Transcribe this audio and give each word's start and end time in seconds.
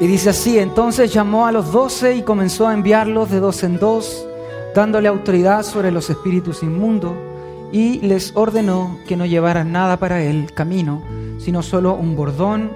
Y 0.00 0.06
dice 0.06 0.30
así, 0.30 0.58
entonces 0.58 1.12
llamó 1.12 1.46
a 1.46 1.52
los 1.52 1.72
doce 1.72 2.14
y 2.14 2.22
comenzó 2.22 2.66
a 2.66 2.72
enviarlos 2.72 3.30
de 3.30 3.38
dos 3.38 3.62
en 3.62 3.78
dos, 3.78 4.26
dándole 4.74 5.08
autoridad 5.08 5.62
sobre 5.62 5.90
los 5.90 6.08
espíritus 6.08 6.62
inmundos, 6.62 7.12
y 7.70 8.00
les 8.00 8.34
ordenó 8.34 8.98
que 9.06 9.14
no 9.18 9.26
llevaran 9.26 9.72
nada 9.72 9.98
para 9.98 10.22
el 10.22 10.54
camino, 10.54 11.02
sino 11.38 11.62
solo 11.62 11.92
un 11.96 12.16
bordón, 12.16 12.72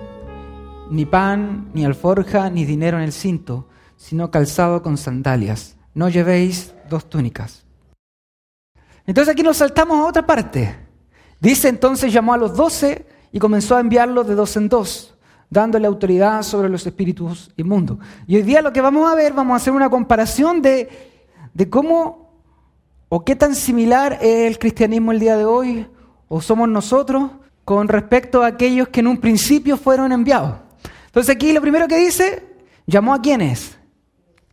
ni 0.91 1.07
pan, 1.07 1.71
ni 1.73 1.87
alforja, 1.87 2.51
ni 2.51 2.67
dinero 2.67 2.99
en 2.99 3.05
el 3.05 3.13
cinto, 3.13 3.69
sino 3.97 4.31
calzado 4.31 4.83
con 4.83 4.99
sandalias. 4.99 5.77
No 5.95 6.11
llevéis 6.11 6.75
dos 6.91 7.09
túnicas. 7.09 7.65
Entonces 9.07 9.33
aquí 9.33 9.43
nos 9.43 9.57
saltamos 9.57 9.99
a 9.99 10.09
otra 10.09 10.27
parte. 10.27 10.77
Dice 11.41 11.69
entonces 11.69 12.13
llamó 12.13 12.35
a 12.35 12.37
los 12.39 12.55
doce 12.55 13.07
y 13.33 13.39
comenzó 13.39 13.77
a 13.77 13.81
enviarlos 13.81 14.29
de 14.29 14.35
dos 14.35 14.59
en 14.59 14.69
dos 14.69 15.14
dándole 15.51 15.87
autoridad 15.87 16.43
sobre 16.43 16.69
los 16.69 16.87
espíritus 16.87 17.51
inmundos. 17.57 17.99
Y 18.27 18.37
hoy 18.37 18.43
día 18.43 18.63
lo 18.63 18.73
que 18.73 18.81
vamos 18.81 19.11
a 19.11 19.15
ver, 19.15 19.33
vamos 19.33 19.55
a 19.55 19.57
hacer 19.57 19.73
una 19.73 19.91
comparación 19.91 20.63
de, 20.63 20.89
de 21.53 21.71
cómo 21.71 22.25
o 23.09 23.25
qué 23.25 23.37
tan 23.37 23.55
similar 23.55 24.19
es 24.21 24.49
el 24.49 24.59
cristianismo 24.59 25.13
el 25.13 25.21
día 25.21 25.37
de 25.37 25.45
hoy, 25.45 25.87
o 26.29 26.41
somos 26.41 26.69
nosotros, 26.69 27.31
con 27.65 27.89
respecto 27.89 28.43
a 28.43 28.49
aquellos 28.49 28.89
que 28.89 29.01
en 29.01 29.07
un 29.07 29.19
principio 29.19 29.77
fueron 29.77 30.13
enviados. 30.13 30.57
Entonces 31.07 31.35
aquí 31.35 31.53
lo 31.53 31.61
primero 31.61 31.87
que 31.87 31.97
dice, 31.97 32.45
llamó 32.87 33.15
a 33.15 33.23
quiénes? 33.23 33.79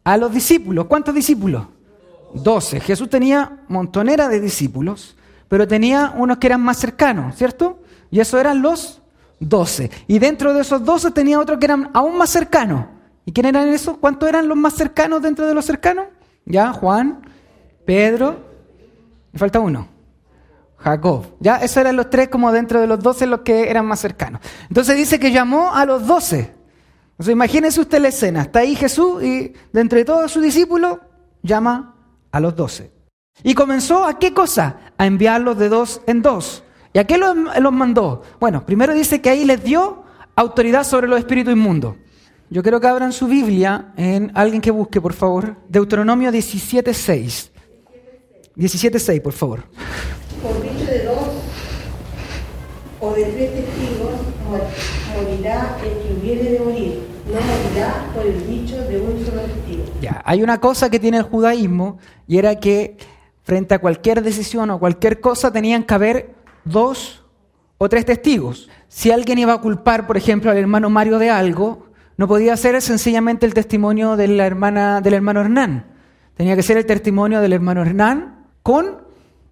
A 0.04 0.16
los 0.18 0.32
discípulos. 0.32 0.86
¿Cuántos 0.86 1.16
discípulos? 1.16 1.66
Doce. 2.34 2.80
Jesús 2.80 3.10
tenía 3.10 3.64
montonera 3.68 4.28
de 4.30 4.40
discípulos, 4.40 5.18
pero 5.48 5.68
tenía 5.68 6.14
unos 6.16 6.38
que 6.38 6.48
eran 6.48 6.62
más 6.62 6.78
cercanos, 6.78 7.36
¿cierto? 7.36 7.82
Y 8.10 8.20
eso 8.20 8.40
eran 8.40 8.62
los 8.62 9.01
12. 9.42 9.92
Y 10.08 10.20
dentro 10.20 10.54
de 10.54 10.62
esos 10.62 10.86
12 10.86 11.12
tenía 11.12 11.40
otros 11.40 11.60
que 11.60 11.66
eran 11.66 11.90
aún 11.94 12.18
más 12.18 12.30
cercanos. 12.30 12.86
¿Y 13.26 13.34
quién 13.34 13.48
eran 13.48 13.68
esos? 13.68 13.98
¿Cuántos 13.98 14.30
eran 14.30 14.48
los 14.48 14.58
más 14.58 14.74
cercanos 14.74 15.22
dentro 15.22 15.46
de 15.46 15.54
los 15.54 15.66
cercanos? 15.66 16.06
Ya, 16.46 16.72
Juan, 16.72 17.22
Pedro, 17.86 18.40
me 19.32 19.40
falta 19.40 19.60
uno. 19.60 19.88
Jacob. 20.78 21.26
Ya, 21.40 21.58
esos 21.58 21.78
eran 21.78 21.96
los 21.96 22.10
tres 22.10 22.30
como 22.30 22.52
dentro 22.52 22.82
de 22.82 22.88
los 22.88 23.00
12 23.00 23.28
los 23.28 23.42
que 23.42 23.70
eran 23.70 23.86
más 23.86 24.00
cercanos. 24.00 24.42
Entonces 24.68 24.98
dice 24.98 25.20
que 25.20 25.32
llamó 25.32 25.74
a 25.74 25.86
los 25.86 26.08
12. 26.08 26.54
O 27.18 27.24
sea, 27.24 27.32
imagínese 27.32 27.82
usted 27.82 28.00
la 28.00 28.08
escena. 28.08 28.42
Está 28.44 28.60
ahí 28.60 28.76
Jesús 28.76 29.24
y 29.24 29.54
de 29.72 29.82
entre 29.82 30.06
todos 30.06 30.32
sus 30.32 30.42
discípulos 30.42 30.98
llama 31.44 31.96
a 32.32 32.40
los 32.40 32.56
12. 32.56 32.92
Y 33.44 33.54
comenzó 33.54 34.06
a 34.06 34.18
qué 34.18 34.34
cosa? 34.34 34.78
A 34.98 35.06
enviarlos 35.06 35.58
de 35.58 35.70
dos 35.70 36.02
en 36.08 36.22
dos. 36.22 36.64
¿Y 36.94 37.00
a 37.00 37.06
qué 37.06 37.18
los, 37.18 37.36
mandó? 37.72 38.22
Bueno, 38.40 38.66
primero 38.66 38.94
dice 38.94 39.22
que 39.22 39.30
ahí 39.30 39.46
les 39.46 39.64
dio 39.64 40.04
autoridad 40.36 40.84
sobre 40.84 41.08
los 41.08 41.20
espíritus 41.20 41.54
inmundos. 41.54 41.96
Yo 42.50 42.62
quiero 42.64 42.82
que 42.82 42.88
abran 42.88 43.14
su 43.14 43.28
Biblia 43.28 43.94
en 43.96 44.32
alguien 44.36 44.60
que 44.62 44.72
busque, 44.72 45.00
por 45.00 45.14
favor. 45.14 45.56
Deuteronomio 45.70 46.32
17.6. 46.32 47.50
17.6, 48.58 49.22
por 49.22 49.32
favor. 49.32 49.64
Por 50.44 50.62
dicho 50.62 50.86
de 50.86 51.06
dos 51.06 51.18
o 53.00 53.14
de 53.14 53.24
tres 53.24 53.52
testigos 53.54 54.12
morirá 55.16 55.78
el 55.82 55.90
que 55.90 56.14
hubiere 56.14 56.52
de 56.52 56.60
morir. 56.60 57.00
No 57.26 57.40
morirá 57.40 58.12
por 58.14 58.26
el 58.26 58.46
dicho 58.48 58.76
de 58.84 59.00
un 59.00 59.26
solo 59.26 59.42
testigo. 59.44 59.84
Ya, 60.02 60.22
hay 60.26 60.44
una 60.44 60.60
cosa 60.60 60.90
que 60.90 61.00
tiene 61.00 61.18
el 61.18 61.24
judaísmo 61.24 62.00
y 62.28 62.38
era 62.38 62.60
que 62.60 62.98
frente 63.44 63.76
a 63.76 63.80
cualquier 63.80 64.22
decisión 64.22 64.70
o 64.72 64.80
cualquier 64.80 65.22
cosa 65.22 65.54
tenían 65.54 65.84
que 65.84 65.94
haber 65.94 66.41
dos 66.64 67.24
o 67.78 67.90
tres 67.90 68.06
testigos. 68.06 68.70
Si 68.88 69.12
alguien 69.12 69.40
iba 69.40 69.54
a 69.54 69.62
culpar, 69.62 70.08
por 70.08 70.18
ejemplo, 70.18 70.52
al 70.52 70.58
hermano 70.58 70.90
Mario 70.90 71.18
de 71.18 71.30
algo, 71.30 71.88
no 72.18 72.28
podía 72.28 72.56
ser 72.58 72.80
sencillamente 72.82 73.46
el 73.46 73.54
testimonio 73.54 74.16
de 74.16 74.28
la 74.28 74.46
hermana, 74.46 75.02
del 75.02 75.16
hermano 75.16 75.42
Hernán. 75.42 75.86
Tenía 76.36 76.56
que 76.56 76.64
ser 76.64 76.78
el 76.78 76.86
testimonio 76.86 77.42
del 77.42 77.54
hermano 77.54 77.82
Hernán 77.82 78.46
con 78.62 79.02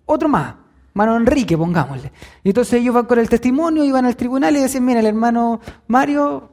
otro 0.06 0.30
más, 0.30 0.56
hermano 0.90 1.18
Enrique, 1.18 1.58
pongámosle. 1.58 2.12
Y 2.44 2.50
entonces 2.50 2.74
ellos 2.74 2.94
van 2.94 3.06
con 3.06 3.20
el 3.20 3.30
testimonio, 3.30 3.84
iban 3.84 4.06
al 4.06 4.16
tribunal 4.16 4.56
y 4.56 4.60
decían, 4.60 4.86
mira, 4.86 5.00
el 5.00 5.06
hermano 5.06 5.60
Mario 5.88 6.52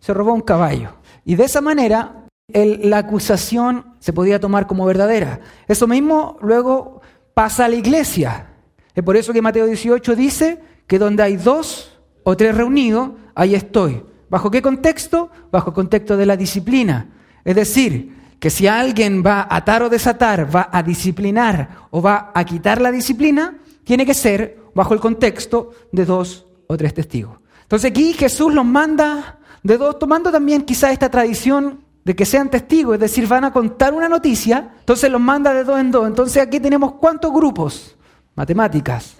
se 0.00 0.14
robó 0.14 0.32
un 0.32 0.42
caballo. 0.42 0.90
Y 1.24 1.34
de 1.34 1.44
esa 1.44 1.60
manera 1.60 2.24
la 2.48 2.98
acusación 2.98 3.96
se 3.98 4.12
podía 4.12 4.40
tomar 4.40 4.66
como 4.66 4.84
verdadera. 4.84 5.40
Eso 5.66 5.86
mismo 5.86 6.36
luego 6.40 7.00
pasa 7.32 7.64
a 7.64 7.68
la 7.68 7.76
iglesia. 7.76 8.53
Es 8.94 9.02
por 9.02 9.16
eso 9.16 9.32
que 9.32 9.42
Mateo 9.42 9.66
18 9.66 10.14
dice 10.14 10.60
que 10.86 10.98
donde 10.98 11.22
hay 11.22 11.36
dos 11.36 11.98
o 12.22 12.36
tres 12.36 12.54
reunidos, 12.54 13.10
ahí 13.34 13.54
estoy. 13.54 14.02
¿Bajo 14.30 14.50
qué 14.50 14.62
contexto? 14.62 15.30
Bajo 15.50 15.70
el 15.70 15.74
contexto 15.74 16.16
de 16.16 16.26
la 16.26 16.36
disciplina. 16.36 17.08
Es 17.44 17.56
decir, 17.56 18.14
que 18.38 18.50
si 18.50 18.66
alguien 18.66 19.22
va 19.24 19.42
a 19.42 19.56
atar 19.56 19.82
o 19.82 19.88
desatar, 19.88 20.54
va 20.54 20.68
a 20.70 20.82
disciplinar 20.82 21.88
o 21.90 22.02
va 22.02 22.30
a 22.34 22.44
quitar 22.44 22.80
la 22.80 22.92
disciplina, 22.92 23.58
tiene 23.84 24.04
que 24.04 24.14
ser 24.14 24.58
bajo 24.74 24.94
el 24.94 25.00
contexto 25.00 25.72
de 25.92 26.04
dos 26.04 26.46
o 26.66 26.76
tres 26.76 26.94
testigos. 26.94 27.38
Entonces 27.62 27.90
aquí 27.90 28.12
Jesús 28.12 28.52
los 28.52 28.64
manda 28.64 29.38
de 29.62 29.78
dos, 29.78 29.98
tomando 29.98 30.30
también 30.30 30.62
quizá 30.62 30.92
esta 30.92 31.10
tradición 31.10 31.80
de 32.04 32.14
que 32.14 32.26
sean 32.26 32.50
testigos, 32.50 32.94
es 32.94 33.00
decir, 33.00 33.26
van 33.26 33.44
a 33.44 33.52
contar 33.52 33.94
una 33.94 34.08
noticia, 34.08 34.72
entonces 34.80 35.10
los 35.10 35.20
manda 35.20 35.54
de 35.54 35.64
dos 35.64 35.80
en 35.80 35.90
dos. 35.90 36.06
Entonces 36.06 36.42
aquí 36.42 36.60
tenemos 36.60 36.94
cuántos 36.94 37.32
grupos? 37.32 37.96
Matemáticas. 38.34 39.16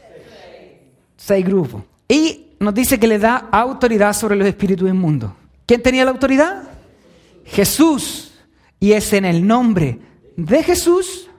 Seis 1.17 1.45
grupos. 1.45 1.83
Y 2.09 2.53
nos 2.61 2.75
dice 2.75 2.99
que 2.99 3.07
le 3.07 3.19
da 3.19 3.49
autoridad 3.51 4.13
sobre 4.13 4.37
los 4.37 4.47
espíritus 4.47 4.89
inmundos. 4.89 5.33
¿Quién 5.67 5.83
tenía 5.83 6.05
la 6.05 6.11
autoridad? 6.11 6.65
Jesús. 7.45 8.33
Y 8.81 8.93
es 8.93 9.13
en 9.13 9.25
el 9.25 9.47
nombre 9.47 9.99
de 10.37 10.63
Jesús 10.63 11.31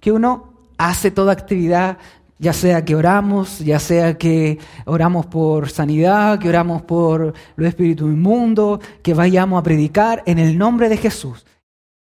que 0.00 0.12
uno 0.12 0.52
hace 0.76 1.10
toda 1.10 1.32
actividad, 1.32 1.98
ya 2.38 2.52
sea 2.52 2.84
que 2.84 2.96
oramos, 2.96 3.60
ya 3.60 3.78
sea 3.78 4.18
que 4.18 4.58
oramos 4.84 5.26
por 5.26 5.70
sanidad, 5.70 6.40
que 6.40 6.48
oramos 6.48 6.82
por 6.82 7.34
los 7.54 7.68
espíritus 7.68 8.08
inmundos, 8.08 8.80
que 9.02 9.14
vayamos 9.14 9.60
a 9.60 9.62
predicar 9.62 10.22
en 10.26 10.40
el 10.40 10.58
nombre 10.58 10.88
de 10.88 10.96
Jesús. 10.96 11.46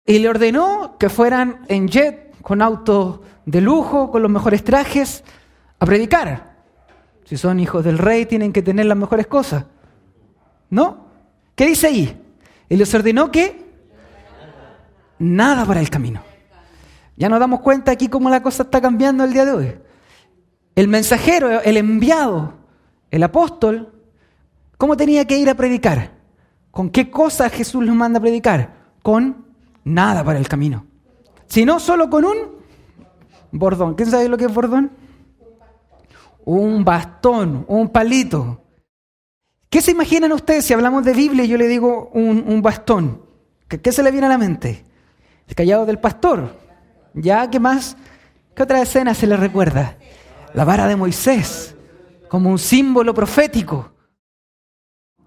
Y 0.05 0.19
le 0.19 0.29
ordenó 0.29 0.95
que 0.99 1.09
fueran 1.09 1.65
en 1.67 1.87
jet, 1.87 2.26
con 2.47 2.61
autos 2.61 3.19
de 3.45 3.59
lujo, 3.59 4.09
con 4.09 4.21
los 4.21 4.31
mejores 4.31 4.63
trajes, 4.63 5.21
a 5.79 5.85
predicar. 5.85 6.55
Si 7.25 7.35
son 7.35 7.59
hijos 7.59 7.83
del 7.83 7.97
rey, 7.97 8.25
tienen 8.25 8.53
que 8.53 8.61
tener 8.61 8.85
las 8.85 8.97
mejores 8.97 9.27
cosas. 9.27 9.65
¿No? 10.69 11.07
¿Qué 11.55 11.65
dice 11.65 11.87
ahí? 11.87 12.23
Y 12.69 12.77
les 12.77 12.93
ordenó 12.93 13.29
que 13.33 13.65
nada 15.19 15.65
para 15.65 15.81
el 15.81 15.89
camino. 15.89 16.21
Ya 17.17 17.27
nos 17.27 17.41
damos 17.41 17.59
cuenta 17.59 17.91
aquí 17.91 18.07
cómo 18.07 18.29
la 18.29 18.41
cosa 18.41 18.63
está 18.63 18.79
cambiando 18.79 19.25
el 19.25 19.33
día 19.33 19.43
de 19.43 19.51
hoy. 19.51 19.75
El 20.73 20.87
mensajero, 20.87 21.59
el 21.59 21.75
enviado, 21.75 22.53
el 23.11 23.23
apóstol, 23.23 23.91
¿cómo 24.77 24.95
tenía 24.95 25.27
que 25.27 25.37
ir 25.37 25.49
a 25.49 25.55
predicar? 25.55 26.11
¿Con 26.71 26.91
qué 26.91 27.11
cosas 27.11 27.51
Jesús 27.51 27.83
los 27.83 27.93
manda 27.93 28.19
a 28.19 28.21
predicar? 28.21 28.73
Con 29.03 29.47
nada 29.83 30.23
para 30.23 30.39
el 30.39 30.47
camino. 30.47 30.86
Sino 31.47 31.79
solo 31.79 32.09
con 32.09 32.25
un 32.25 32.57
Bordón. 33.51 33.95
¿Quién 33.95 34.09
sabe 34.09 34.29
lo 34.29 34.37
que 34.37 34.45
es 34.45 34.53
bordón? 34.53 34.91
Un 36.45 36.83
bastón, 36.83 37.65
un 37.67 37.89
palito. 37.89 38.61
¿Qué 39.69 39.81
se 39.81 39.91
imaginan 39.91 40.31
ustedes 40.31 40.65
si 40.65 40.73
hablamos 40.73 41.03
de 41.03 41.13
Biblia 41.13 41.43
y 41.43 41.49
yo 41.49 41.57
le 41.57 41.67
digo 41.67 42.09
un, 42.13 42.61
bastón? 42.61 43.21
¿Qué, 43.67 43.91
se 43.91 44.03
le 44.03 44.11
viene 44.11 44.27
a 44.27 44.29
la 44.29 44.37
mente? 44.37 44.85
El 45.47 45.55
callado 45.55 45.85
del 45.85 45.99
pastor. 45.99 46.55
¿Ya? 47.13 47.49
¿Qué 47.49 47.59
más? 47.59 47.97
¿Qué 48.55 48.63
otra 48.63 48.81
escena 48.81 49.13
se 49.13 49.27
le 49.27 49.35
recuerda? 49.35 49.97
La 50.53 50.63
vara 50.63 50.87
de 50.87 50.95
Moisés, 50.95 51.75
como 52.29 52.49
un 52.49 52.59
símbolo 52.59 53.13
profético. 53.13 53.91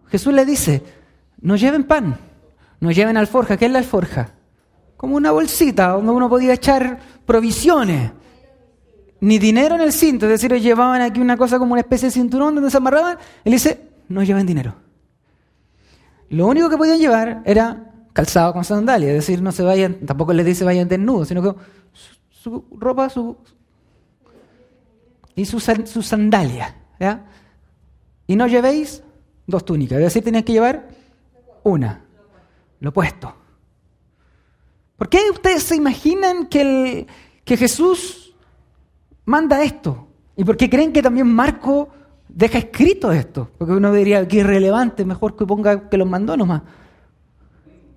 Jesús 0.06 0.32
le 0.32 0.44
dice, 0.44 0.82
no 1.40 1.56
lleven 1.56 1.84
pan, 1.84 2.18
no 2.80 2.90
lleven 2.90 3.16
alforja. 3.16 3.56
¿Qué 3.56 3.66
es 3.66 3.72
la 3.72 3.78
alforja? 3.78 4.32
Como 5.00 5.16
una 5.16 5.30
bolsita 5.30 5.92
donde 5.92 6.12
uno 6.12 6.28
podía 6.28 6.52
echar 6.52 6.98
provisiones, 7.24 8.12
ni 9.20 9.38
dinero 9.38 9.74
en 9.76 9.80
el 9.80 9.94
cinto, 9.94 10.26
es 10.26 10.32
decir, 10.32 10.52
llevaban 10.60 11.00
aquí 11.00 11.20
una 11.20 11.38
cosa 11.38 11.58
como 11.58 11.72
una 11.72 11.80
especie 11.80 12.08
de 12.08 12.12
cinturón 12.12 12.54
donde 12.54 12.70
se 12.70 12.76
amarraban, 12.76 13.16
él 13.42 13.52
dice, 13.52 13.80
no 14.10 14.22
lleven 14.22 14.44
dinero. 14.44 14.74
Lo 16.28 16.46
único 16.46 16.68
que 16.68 16.76
podían 16.76 16.98
llevar 16.98 17.40
era 17.46 17.94
calzado 18.12 18.52
con 18.52 18.62
sandalias, 18.62 19.12
es 19.12 19.26
decir, 19.26 19.40
no 19.40 19.52
se 19.52 19.62
vayan, 19.62 20.04
tampoco 20.04 20.34
les 20.34 20.44
dice 20.44 20.66
vayan 20.66 20.86
desnudos, 20.86 21.28
sino 21.28 21.40
que 21.40 21.58
su, 22.30 22.66
ropa 22.70 23.08
su, 23.08 23.38
y 25.34 25.46
sus 25.46 25.64
su 25.86 26.02
sandalias. 26.02 26.74
Y 28.26 28.36
no 28.36 28.46
llevéis 28.46 29.02
dos 29.46 29.64
túnicas, 29.64 29.96
es 29.96 30.04
decir, 30.04 30.22
tenían 30.22 30.44
que 30.44 30.52
llevar 30.52 30.88
una, 31.62 32.02
lo 32.80 32.90
opuesto. 32.90 33.39
¿Por 35.00 35.08
qué 35.08 35.30
ustedes 35.32 35.62
se 35.62 35.76
imaginan 35.76 36.44
que, 36.44 37.06
Jesús 37.46 38.34
manda 39.24 39.62
esto? 39.62 40.08
¿Y 40.36 40.44
por 40.44 40.58
qué 40.58 40.68
creen 40.68 40.92
que 40.92 41.02
también 41.02 41.26
Marco 41.26 41.88
deja 42.28 42.58
escrito 42.58 43.10
esto? 43.10 43.48
Porque 43.56 43.72
uno 43.72 43.94
diría 43.94 44.28
que 44.28 44.40
es 44.40 44.44
irrelevante, 44.44 45.06
mejor 45.06 45.36
que 45.36 45.46
ponga 45.46 45.88
que 45.88 45.96
los 45.96 46.06
mandó 46.06 46.36
nomás. 46.36 46.60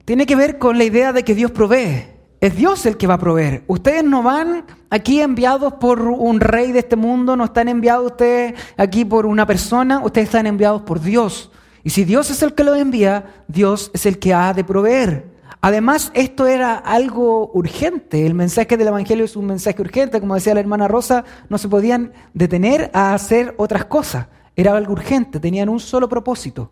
tiene 0.06 0.26
que 0.26 0.38
ver 0.38 0.58
con 0.58 0.78
la 0.78 0.86
idea 0.86 1.12
de 1.12 1.24
que 1.26 1.36
Dios 1.36 1.52
provee. 1.52 2.06
Es 2.40 2.56
Dios 2.56 2.86
el 2.86 2.96
que 2.96 3.06
va 3.06 3.16
a 3.16 3.20
proveer. 3.20 3.66
Ustedes 3.68 4.06
no 4.06 4.24
van 4.24 4.64
aquí 4.90 5.20
enviados 5.20 5.74
por 5.74 6.00
un 6.04 6.40
rey 6.40 6.72
de 6.72 6.80
este 6.80 6.96
mundo, 6.96 7.36
no 7.36 7.44
están 7.44 7.68
enviados 7.68 8.12
ustedes 8.12 8.54
aquí 8.78 9.04
por 9.04 9.26
una 9.26 9.46
persona, 9.46 10.00
ustedes 10.06 10.30
están 10.30 10.48
enviados 10.48 10.84
por 10.84 11.02
Dios. 11.02 11.52
Y 11.84 11.90
si 11.90 12.06
Dios 12.06 12.30
es 12.30 12.42
el 12.44 12.54
que 12.54 12.64
los 12.64 12.78
envía, 12.78 13.44
Dios 13.50 13.92
es 13.94 14.06
el 14.06 14.20
que 14.20 14.34
ha 14.34 14.54
de 14.54 14.64
proveer. 14.64 15.33
Además, 15.65 16.12
esto 16.13 16.45
era 16.45 16.75
algo 16.75 17.50
urgente. 17.54 18.25
El 18.25 18.33
mensaje 18.33 18.75
del 18.75 18.89
Evangelio 18.89 19.24
es 19.24 19.38
un 19.38 19.45
mensaje 19.45 19.81
urgente. 19.81 20.19
Como 20.19 20.36
decía 20.36 20.54
la 20.54 20.60
hermana 20.60 20.89
Rosa, 20.89 21.24
no 21.48 21.57
se 21.57 21.69
podían 21.69 22.12
detener 22.33 22.92
a 22.94 23.13
hacer 23.13 23.56
otras 23.56 23.86
cosas. 23.86 24.27
Era 24.57 24.75
algo 24.75 24.92
urgente, 24.92 25.39
tenían 25.39 25.69
un 25.69 25.80
solo 25.80 26.10
propósito. 26.10 26.69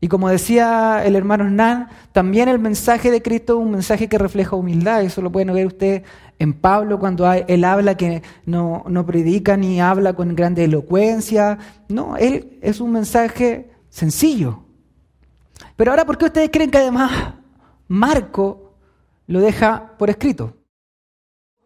Y 0.00 0.08
como 0.08 0.28
decía 0.28 1.04
el 1.04 1.14
hermano 1.14 1.44
Hernán, 1.44 1.88
también 2.10 2.48
el 2.48 2.58
mensaje 2.58 3.12
de 3.12 3.22
Cristo 3.22 3.52
es 3.52 3.64
un 3.64 3.70
mensaje 3.70 4.08
que 4.08 4.18
refleja 4.18 4.56
humildad. 4.56 5.04
Eso 5.04 5.22
lo 5.22 5.30
pueden 5.30 5.54
ver 5.54 5.68
ustedes 5.68 6.02
en 6.40 6.54
Pablo 6.54 6.98
cuando 6.98 7.32
él 7.32 7.62
habla 7.62 7.96
que 7.96 8.22
no, 8.44 8.82
no 8.88 9.06
predica 9.06 9.56
ni 9.56 9.80
habla 9.80 10.14
con 10.14 10.34
grande 10.34 10.64
elocuencia. 10.64 11.58
No, 11.88 12.16
él 12.16 12.58
es 12.60 12.80
un 12.80 12.90
mensaje 12.90 13.70
sencillo. 13.88 14.64
Pero 15.76 15.92
ahora, 15.92 16.04
¿por 16.04 16.18
qué 16.18 16.24
ustedes 16.24 16.50
creen 16.52 16.72
que 16.72 16.78
además 16.78 17.37
Marco 17.88 18.74
lo 19.26 19.40
deja 19.40 19.96
por 19.98 20.10
escrito? 20.10 20.54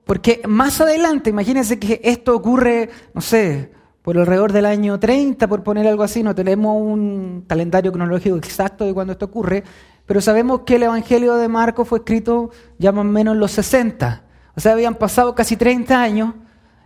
Porque 0.05 0.43
más 0.49 0.81
adelante, 0.81 1.31
imagínense 1.31 1.79
que 1.79 2.01
esto 2.03 2.35
ocurre, 2.35 2.91
no 3.15 3.21
sé, 3.21 3.73
por 4.03 4.19
alrededor 4.19 4.53
del 4.53 4.67
año 4.67 4.99
30, 4.99 5.47
por 5.47 5.63
poner 5.63 5.87
algo 5.87 6.03
así, 6.03 6.23
no 6.23 6.35
tenemos 6.35 6.77
un 6.77 7.45
calendario 7.47 7.93
cronológico 7.93 8.37
exacto 8.37 8.85
de 8.85 8.93
cuando 8.93 9.13
esto 9.13 9.27
ocurre, 9.27 9.63
pero 10.07 10.21
sabemos 10.21 10.63
que 10.63 10.77
el 10.77 10.83
Evangelio 10.83 11.37
de 11.37 11.49
Marco 11.49 11.85
fue 11.85 11.99
escrito 12.01 12.51
ya 12.79 12.91
más 12.91 13.03
o 13.03 13.05
menos 13.05 13.35
en 13.35 13.41
los 13.41 13.53
60. 13.53 14.25
O 14.57 14.61
sea, 14.61 14.73
habían 14.73 14.97
pasado 14.97 15.35
casi 15.35 15.57
30 15.57 16.03
años 16.03 16.35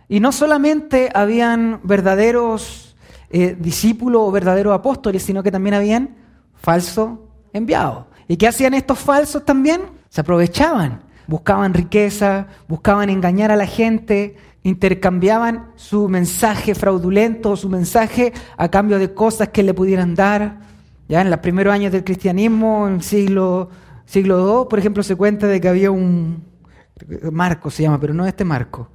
y 0.07 0.19
no 0.19 0.31
solamente 0.31 1.09
habían 1.13 1.81
verdaderos 1.83 2.95
eh, 3.29 3.57
discípulos 3.59 4.21
o 4.23 4.31
verdaderos 4.31 4.73
apóstoles, 4.73 5.23
sino 5.23 5.41
que 5.41 5.51
también 5.51 5.73
habían 5.73 6.15
falsos 6.53 7.19
enviados. 7.51 8.05
¿Y 8.27 8.37
qué 8.37 8.47
hacían 8.47 8.73
estos 8.73 8.99
falsos 8.99 9.45
también? 9.45 9.81
Se 10.09 10.21
aprovechaban, 10.21 11.01
buscaban 11.27 11.73
riqueza, 11.73 12.47
buscaban 12.67 13.09
engañar 13.09 13.51
a 13.51 13.55
la 13.55 13.65
gente, 13.65 14.35
intercambiaban 14.63 15.71
su 15.75 16.09
mensaje 16.09 16.75
fraudulento, 16.75 17.55
su 17.55 17.69
mensaje 17.69 18.33
a 18.57 18.69
cambio 18.69 18.99
de 18.99 19.13
cosas 19.13 19.49
que 19.49 19.63
le 19.63 19.73
pudieran 19.73 20.15
dar. 20.15 20.59
Ya 21.07 21.21
en 21.21 21.29
los 21.29 21.39
primeros 21.39 21.73
años 21.73 21.91
del 21.91 22.03
cristianismo, 22.03 22.87
en 22.87 22.95
el 22.95 23.01
siglo, 23.01 23.69
siglo 24.05 24.61
II, 24.61 24.69
por 24.69 24.79
ejemplo, 24.79 25.03
se 25.03 25.15
cuenta 25.15 25.47
de 25.47 25.61
que 25.61 25.69
había 25.69 25.91
un 25.91 26.43
Marco 27.31 27.69
se 27.69 27.83
llama, 27.83 27.99
pero 27.99 28.13
no 28.13 28.25
este 28.25 28.43
Marco, 28.43 28.89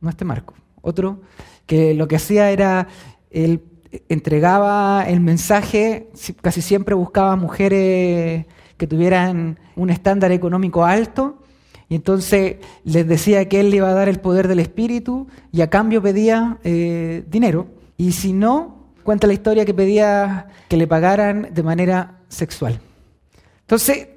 no 0.00 0.08
este 0.08 0.24
Marco, 0.24 0.54
otro 0.80 1.20
que 1.66 1.94
lo 1.94 2.08
que 2.08 2.16
hacía 2.16 2.50
era 2.50 2.88
él 3.30 3.62
entregaba 4.08 5.04
el 5.06 5.20
mensaje, 5.20 6.10
casi 6.40 6.62
siempre 6.62 6.94
buscaba 6.94 7.36
mujeres 7.36 8.46
que 8.76 8.86
tuvieran 8.86 9.58
un 9.74 9.90
estándar 9.90 10.32
económico 10.32 10.84
alto 10.84 11.42
y 11.88 11.94
entonces 11.94 12.56
les 12.84 13.06
decía 13.06 13.48
que 13.48 13.60
él 13.60 13.70
le 13.70 13.76
iba 13.76 13.88
a 13.88 13.94
dar 13.94 14.08
el 14.08 14.18
poder 14.18 14.48
del 14.48 14.58
Espíritu 14.58 15.28
y 15.52 15.60
a 15.60 15.70
cambio 15.70 16.02
pedía 16.02 16.58
eh, 16.64 17.24
dinero. 17.28 17.68
Y 17.96 18.12
si 18.12 18.32
no, 18.32 18.92
cuenta 19.04 19.26
la 19.26 19.32
historia 19.32 19.64
que 19.64 19.74
pedía 19.74 20.48
que 20.68 20.76
le 20.76 20.86
pagaran 20.86 21.48
de 21.52 21.62
manera 21.62 22.18
sexual. 22.28 22.80
Entonces, 23.60 24.08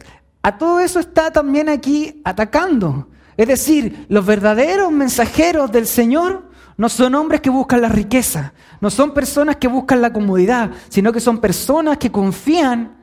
a 0.42 0.58
todo 0.58 0.80
eso 0.80 1.00
está 1.00 1.32
también 1.32 1.70
aquí 1.70 2.22
atacando. 2.24 3.08
Es 3.38 3.48
decir, 3.48 4.06
los 4.10 4.26
verdaderos 4.26 4.92
mensajeros 4.92 5.72
del 5.72 5.86
Señor 5.86 6.50
no 6.76 6.90
son 6.90 7.14
hombres 7.16 7.42
que 7.42 7.50
buscan 7.50 7.82
la 7.82 7.90
riqueza, 7.90 8.54
no 8.82 8.90
son 8.90 9.14
personas 9.14 9.58
que 9.58 9.68
buscan 9.68 10.02
la 10.02 10.12
comodidad, 10.12 10.72
sino 10.90 11.14
que 11.14 11.20
son 11.20 11.40
personas 11.40 11.98
que 11.98 12.12
confían 12.12 12.98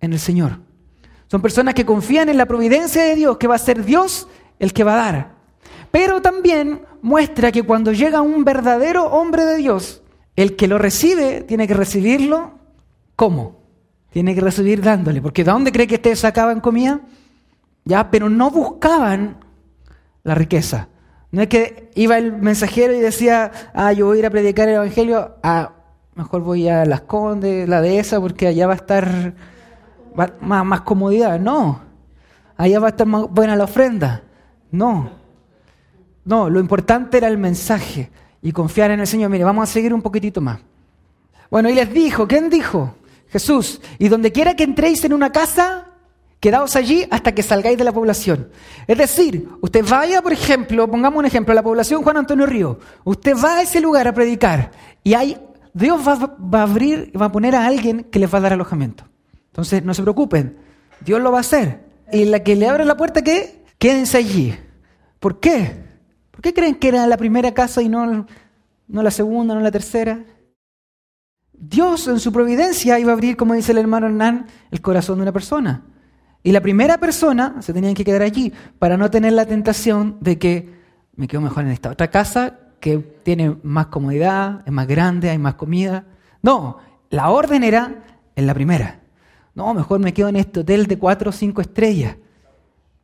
en 0.00 0.12
el 0.12 0.18
Señor. 0.18 0.69
Son 1.30 1.40
personas 1.40 1.74
que 1.74 1.86
confían 1.86 2.28
en 2.28 2.36
la 2.36 2.46
providencia 2.46 3.04
de 3.04 3.14
Dios, 3.14 3.36
que 3.36 3.46
va 3.46 3.54
a 3.54 3.58
ser 3.58 3.84
Dios 3.84 4.28
el 4.58 4.72
que 4.72 4.84
va 4.84 4.94
a 4.94 5.12
dar. 5.12 5.30
Pero 5.90 6.20
también 6.20 6.82
muestra 7.02 7.52
que 7.52 7.62
cuando 7.62 7.92
llega 7.92 8.20
un 8.20 8.44
verdadero 8.44 9.06
hombre 9.06 9.44
de 9.44 9.56
Dios, 9.56 10.02
el 10.36 10.56
que 10.56 10.68
lo 10.68 10.78
recibe 10.78 11.42
tiene 11.42 11.68
que 11.68 11.74
recibirlo 11.74 12.60
¿cómo? 13.20 13.60
Tiene 14.08 14.34
que 14.34 14.40
recibir 14.40 14.80
dándole. 14.80 15.20
Porque 15.20 15.44
¿de 15.44 15.50
dónde 15.50 15.72
cree 15.72 15.86
que 15.86 15.96
ustedes 15.96 16.20
sacaban 16.20 16.60
comida? 16.60 17.00
Ya, 17.84 18.10
pero 18.10 18.30
no 18.30 18.50
buscaban 18.50 19.36
la 20.22 20.34
riqueza. 20.34 20.88
No 21.30 21.42
es 21.42 21.48
que 21.48 21.90
iba 21.96 22.16
el 22.16 22.32
mensajero 22.32 22.94
y 22.94 23.00
decía, 23.00 23.52
ah, 23.74 23.92
yo 23.92 24.06
voy 24.06 24.16
a 24.16 24.20
ir 24.20 24.26
a 24.26 24.30
predicar 24.30 24.70
el 24.70 24.76
Evangelio, 24.76 25.36
ah, 25.42 25.72
mejor 26.14 26.40
voy 26.40 26.66
a 26.66 26.86
Las 26.86 27.02
Condes, 27.02 27.68
la 27.68 27.82
dehesa, 27.82 28.22
porque 28.22 28.46
allá 28.46 28.66
va 28.66 28.72
a 28.72 28.76
estar 28.76 29.34
más, 30.14 30.80
comodidad. 30.82 31.38
No. 31.38 31.80
Allá 32.56 32.80
va 32.80 32.88
a 32.88 32.90
estar 32.90 33.06
más 33.06 33.28
buena 33.30 33.56
la 33.56 33.64
ofrenda. 33.64 34.22
No. 34.70 35.10
No, 36.24 36.50
lo 36.50 36.60
importante 36.60 37.16
era 37.16 37.28
el 37.28 37.38
mensaje 37.38 38.10
y 38.42 38.52
confiar 38.52 38.90
en 38.90 39.00
el 39.00 39.06
Señor. 39.06 39.30
Mire, 39.30 39.44
vamos 39.44 39.68
a 39.68 39.72
seguir 39.72 39.94
un 39.94 40.02
poquitito 40.02 40.40
más. 40.40 40.60
Bueno, 41.50 41.68
y 41.68 41.74
les 41.74 41.92
dijo, 41.92 42.28
¿quién 42.28 42.48
dijo? 42.50 42.94
Jesús. 43.28 43.80
Y 43.98 44.08
donde 44.08 44.32
quiera 44.32 44.54
que 44.54 44.64
entréis 44.64 45.04
en 45.04 45.12
una 45.12 45.32
casa, 45.32 45.86
quedaos 46.40 46.74
allí 46.76 47.06
hasta 47.10 47.32
que 47.32 47.42
salgáis 47.42 47.78
de 47.78 47.84
la 47.84 47.92
población. 47.92 48.48
Es 48.86 48.98
decir, 48.98 49.48
usted 49.60 49.84
vaya, 49.88 50.22
por 50.22 50.32
ejemplo, 50.32 50.88
pongamos 50.90 51.18
un 51.18 51.26
ejemplo, 51.26 51.54
la 51.54 51.62
población 51.62 52.02
Juan 52.02 52.16
Antonio 52.16 52.46
Río. 52.46 52.78
Usted 53.04 53.34
va 53.36 53.58
a 53.58 53.62
ese 53.62 53.80
lugar 53.80 54.08
a 54.08 54.14
predicar 54.14 54.70
y 55.04 55.14
hay, 55.14 55.38
Dios 55.74 56.06
va, 56.06 56.36
va 56.38 56.60
a 56.60 56.62
abrir, 56.62 57.12
va 57.20 57.26
a 57.26 57.32
poner 57.32 57.54
a 57.54 57.66
alguien 57.66 58.04
que 58.04 58.18
les 58.18 58.32
va 58.32 58.38
a 58.38 58.42
dar 58.42 58.52
alojamiento. 58.54 59.04
Entonces, 59.50 59.84
no 59.84 59.94
se 59.94 60.02
preocupen, 60.02 60.56
Dios 61.00 61.20
lo 61.20 61.32
va 61.32 61.38
a 61.38 61.42
hacer. 61.42 61.84
Y 62.12 62.24
la 62.24 62.42
que 62.42 62.56
le 62.56 62.68
abre 62.68 62.84
la 62.84 62.96
puerta, 62.96 63.22
¿qué? 63.22 63.64
Quédense 63.78 64.18
allí. 64.18 64.54
¿Por 65.18 65.40
qué? 65.40 65.84
¿Por 66.30 66.40
qué 66.40 66.54
creen 66.54 66.76
que 66.76 66.88
era 66.88 67.06
la 67.06 67.16
primera 67.16 67.52
casa 67.52 67.82
y 67.82 67.88
no, 67.88 68.26
no 68.88 69.02
la 69.02 69.10
segunda, 69.10 69.54
no 69.54 69.60
la 69.60 69.70
tercera? 69.70 70.24
Dios 71.52 72.08
en 72.08 72.20
su 72.20 72.32
providencia 72.32 72.98
iba 72.98 73.10
a 73.10 73.14
abrir, 73.14 73.36
como 73.36 73.54
dice 73.54 73.72
el 73.72 73.78
hermano 73.78 74.06
Hernán, 74.06 74.46
el 74.70 74.80
corazón 74.80 75.18
de 75.18 75.22
una 75.22 75.32
persona. 75.32 75.82
Y 76.42 76.52
la 76.52 76.60
primera 76.62 76.98
persona 76.98 77.56
se 77.60 77.74
tenía 77.74 77.92
que 77.92 78.04
quedar 78.04 78.22
allí 78.22 78.52
para 78.78 78.96
no 78.96 79.10
tener 79.10 79.34
la 79.34 79.44
tentación 79.44 80.16
de 80.20 80.38
que 80.38 80.80
me 81.16 81.28
quedo 81.28 81.42
mejor 81.42 81.64
en 81.64 81.70
esta 81.70 81.90
otra 81.90 82.10
casa 82.10 82.58
que 82.80 82.98
tiene 82.98 83.58
más 83.62 83.88
comodidad, 83.88 84.62
es 84.64 84.72
más 84.72 84.86
grande, 84.86 85.28
hay 85.28 85.36
más 85.36 85.54
comida. 85.54 86.06
No, 86.42 86.78
la 87.10 87.28
orden 87.28 87.62
era 87.62 88.04
en 88.36 88.46
la 88.46 88.54
primera. 88.54 88.99
No, 89.54 89.74
mejor 89.74 90.00
me 90.00 90.14
quedo 90.14 90.28
en 90.28 90.36
este 90.36 90.60
hotel 90.60 90.86
de 90.86 90.98
cuatro 90.98 91.30
o 91.30 91.32
cinco 91.32 91.60
estrellas. 91.60 92.16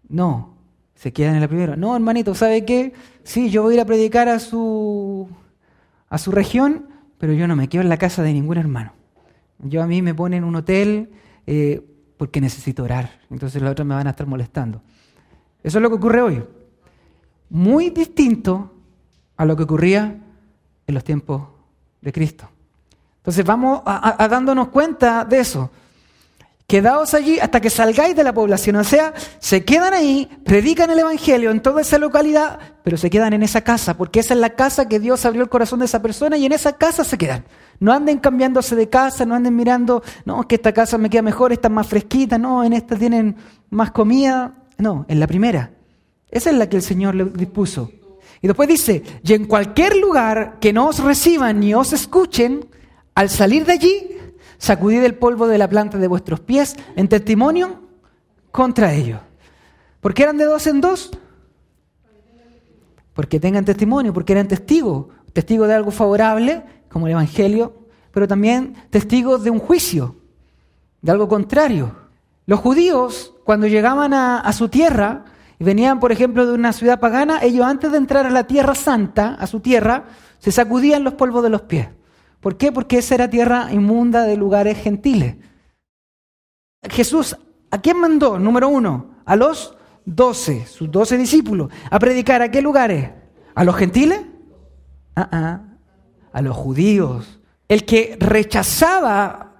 No, 0.08 0.54
se 0.94 1.12
quedan 1.12 1.34
en 1.34 1.40
la 1.40 1.48
primera. 1.48 1.76
No, 1.76 1.94
hermanito, 1.94 2.34
¿sabe 2.34 2.64
qué? 2.64 2.92
Sí, 3.24 3.50
yo 3.50 3.62
voy 3.62 3.72
a 3.72 3.74
ir 3.76 3.80
a 3.80 3.84
predicar 3.84 4.28
a 4.28 4.38
su, 4.38 5.28
a 6.08 6.18
su 6.18 6.30
región, 6.30 6.86
pero 7.18 7.32
yo 7.32 7.46
no 7.46 7.56
me 7.56 7.68
quedo 7.68 7.82
en 7.82 7.88
la 7.88 7.98
casa 7.98 8.22
de 8.22 8.32
ningún 8.32 8.56
hermano. 8.56 8.92
Yo 9.58 9.82
a 9.82 9.86
mí 9.86 10.02
me 10.02 10.14
ponen 10.14 10.38
en 10.38 10.44
un 10.44 10.56
hotel 10.56 11.10
eh, 11.46 11.84
porque 12.16 12.40
necesito 12.40 12.84
orar. 12.84 13.20
Entonces 13.30 13.60
los 13.60 13.70
otros 13.70 13.86
me 13.86 13.94
van 13.94 14.06
a 14.06 14.10
estar 14.10 14.26
molestando. 14.26 14.80
Eso 15.62 15.78
es 15.78 15.82
lo 15.82 15.88
que 15.88 15.96
ocurre 15.96 16.22
hoy. 16.22 16.44
Muy 17.50 17.90
distinto 17.90 18.72
a 19.36 19.44
lo 19.44 19.56
que 19.56 19.64
ocurría 19.64 20.18
en 20.86 20.94
los 20.94 21.04
tiempos 21.04 21.42
de 22.00 22.12
Cristo. 22.12 22.48
Entonces 23.18 23.44
vamos 23.44 23.82
a 23.84 24.28
dándonos 24.28 24.68
cuenta 24.68 25.24
de 25.24 25.40
eso. 25.40 25.70
Quedaos 26.66 27.14
allí 27.14 27.38
hasta 27.38 27.60
que 27.60 27.70
salgáis 27.70 28.16
de 28.16 28.24
la 28.24 28.34
población. 28.34 28.74
O 28.76 28.84
sea, 28.84 29.14
se 29.38 29.64
quedan 29.64 29.94
ahí, 29.94 30.28
predican 30.44 30.90
el 30.90 30.98
Evangelio 30.98 31.52
en 31.52 31.60
toda 31.60 31.80
esa 31.80 31.96
localidad, 31.98 32.58
pero 32.82 32.96
se 32.96 33.08
quedan 33.08 33.32
en 33.34 33.44
esa 33.44 33.60
casa, 33.60 33.96
porque 33.96 34.18
esa 34.18 34.34
es 34.34 34.40
la 34.40 34.50
casa 34.50 34.88
que 34.88 34.98
Dios 34.98 35.24
abrió 35.24 35.42
el 35.42 35.48
corazón 35.48 35.78
de 35.78 35.84
esa 35.84 36.02
persona 36.02 36.36
y 36.36 36.44
en 36.44 36.50
esa 36.52 36.72
casa 36.72 37.04
se 37.04 37.16
quedan. 37.16 37.44
No 37.78 37.92
anden 37.92 38.18
cambiándose 38.18 38.74
de 38.74 38.88
casa, 38.88 39.24
no 39.24 39.36
anden 39.36 39.54
mirando, 39.54 40.02
no, 40.24 40.48
que 40.48 40.56
esta 40.56 40.72
casa 40.72 40.98
me 40.98 41.08
queda 41.08 41.22
mejor, 41.22 41.52
esta 41.52 41.68
más 41.68 41.86
fresquita, 41.86 42.36
no, 42.36 42.64
en 42.64 42.72
esta 42.72 42.96
tienen 42.96 43.36
más 43.70 43.92
comida. 43.92 44.54
No, 44.78 45.06
en 45.08 45.20
la 45.20 45.26
primera. 45.26 45.70
Esa 46.30 46.50
es 46.50 46.56
la 46.56 46.68
que 46.68 46.76
el 46.76 46.82
Señor 46.82 47.14
le 47.14 47.24
dispuso. 47.26 47.90
Y 48.42 48.46
después 48.46 48.68
dice, 48.68 49.02
y 49.22 49.32
en 49.32 49.46
cualquier 49.46 49.96
lugar 49.96 50.58
que 50.60 50.72
no 50.72 50.88
os 50.88 50.98
reciban 50.98 51.60
ni 51.60 51.74
os 51.74 51.92
escuchen, 51.92 52.66
al 53.14 53.30
salir 53.30 53.64
de 53.64 53.72
allí, 53.72 54.15
sacudid 54.58 55.02
el 55.04 55.14
polvo 55.14 55.46
de 55.46 55.58
la 55.58 55.68
planta 55.68 55.98
de 55.98 56.08
vuestros 56.08 56.40
pies 56.40 56.76
en 56.96 57.08
testimonio 57.08 57.80
contra 58.50 58.92
ellos. 58.92 59.20
¿Por 60.00 60.14
qué 60.14 60.22
eran 60.22 60.38
de 60.38 60.44
dos 60.44 60.66
en 60.66 60.80
dos? 60.80 61.10
Porque 63.12 63.40
tengan 63.40 63.64
testimonio, 63.64 64.12
porque 64.12 64.32
eran 64.32 64.48
testigos, 64.48 65.06
testigos 65.32 65.68
de 65.68 65.74
algo 65.74 65.90
favorable, 65.90 66.62
como 66.88 67.06
el 67.06 67.12
Evangelio, 67.12 67.74
pero 68.10 68.28
también 68.28 68.74
testigos 68.90 69.42
de 69.42 69.50
un 69.50 69.58
juicio, 69.58 70.16
de 71.02 71.12
algo 71.12 71.28
contrario. 71.28 71.94
Los 72.46 72.60
judíos, 72.60 73.34
cuando 73.44 73.66
llegaban 73.66 74.14
a, 74.14 74.40
a 74.40 74.52
su 74.52 74.68
tierra, 74.68 75.24
y 75.58 75.64
venían, 75.64 76.00
por 76.00 76.12
ejemplo, 76.12 76.46
de 76.46 76.52
una 76.52 76.72
ciudad 76.72 77.00
pagana, 77.00 77.40
ellos 77.42 77.64
antes 77.64 77.90
de 77.90 77.98
entrar 77.98 78.26
a 78.26 78.30
la 78.30 78.46
tierra 78.46 78.74
santa, 78.74 79.34
a 79.34 79.46
su 79.46 79.60
tierra, 79.60 80.04
se 80.38 80.52
sacudían 80.52 81.02
los 81.02 81.14
polvos 81.14 81.42
de 81.42 81.50
los 81.50 81.62
pies. 81.62 81.88
¿Por 82.40 82.56
qué? 82.56 82.72
Porque 82.72 82.98
esa 82.98 83.14
era 83.14 83.30
tierra 83.30 83.72
inmunda 83.72 84.24
de 84.24 84.36
lugares 84.36 84.78
gentiles. 84.78 85.36
Jesús, 86.88 87.36
¿a 87.70 87.80
quién 87.80 87.98
mandó? 87.98 88.38
Número 88.38 88.68
uno, 88.68 89.16
a 89.24 89.36
los 89.36 89.76
doce, 90.04 90.66
sus 90.66 90.90
doce 90.90 91.16
discípulos, 91.16 91.72
a 91.90 91.98
predicar 91.98 92.42
a 92.42 92.50
qué 92.50 92.62
lugares? 92.62 93.10
¿A 93.54 93.64
los 93.64 93.74
gentiles? 93.76 94.20
Ah, 95.16 95.28
ah, 95.32 95.60
a 96.32 96.42
los 96.42 96.56
judíos. 96.56 97.40
El 97.68 97.84
que 97.84 98.16
rechazaba 98.20 99.54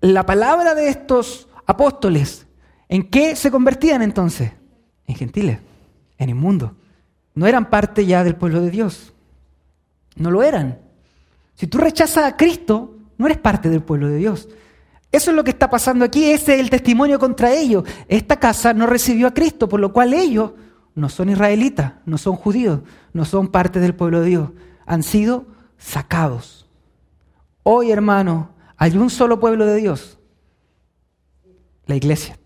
la 0.00 0.24
palabra 0.24 0.74
de 0.74 0.88
estos 0.88 1.48
apóstoles, 1.66 2.46
¿en 2.88 3.10
qué 3.10 3.34
se 3.34 3.50
convertían 3.50 4.02
entonces? 4.02 4.52
en 5.06 5.14
gentiles, 5.14 5.58
en 6.18 6.30
inmundos. 6.30 6.72
No 7.34 7.46
eran 7.46 7.70
parte 7.70 8.06
ya 8.06 8.24
del 8.24 8.36
pueblo 8.36 8.60
de 8.60 8.70
Dios. 8.70 9.12
No 10.16 10.30
lo 10.30 10.42
eran. 10.42 10.80
Si 11.56 11.66
tú 11.66 11.78
rechazas 11.78 12.24
a 12.24 12.36
Cristo, 12.36 12.96
no 13.18 13.26
eres 13.26 13.38
parte 13.38 13.68
del 13.68 13.82
pueblo 13.82 14.08
de 14.08 14.18
Dios. 14.18 14.48
Eso 15.10 15.30
es 15.30 15.36
lo 15.36 15.44
que 15.44 15.50
está 15.50 15.70
pasando 15.70 16.04
aquí, 16.04 16.30
ese 16.30 16.54
es 16.54 16.60
el 16.60 16.70
testimonio 16.70 17.18
contra 17.18 17.52
ellos. 17.52 17.84
Esta 18.08 18.36
casa 18.38 18.74
no 18.74 18.86
recibió 18.86 19.26
a 19.26 19.34
Cristo, 19.34 19.68
por 19.68 19.80
lo 19.80 19.92
cual 19.92 20.12
ellos 20.12 20.52
no 20.94 21.08
son 21.08 21.30
israelitas, 21.30 21.94
no 22.04 22.18
son 22.18 22.36
judíos, 22.36 22.80
no 23.12 23.24
son 23.24 23.48
parte 23.48 23.80
del 23.80 23.94
pueblo 23.94 24.20
de 24.20 24.28
Dios. 24.28 24.50
Han 24.84 25.02
sido 25.02 25.46
sacados. 25.78 26.68
Hoy, 27.62 27.90
hermano, 27.90 28.50
hay 28.76 28.96
un 28.96 29.10
solo 29.10 29.40
pueblo 29.40 29.64
de 29.66 29.76
Dios, 29.76 30.18
la 31.86 31.96
iglesia. 31.96 32.38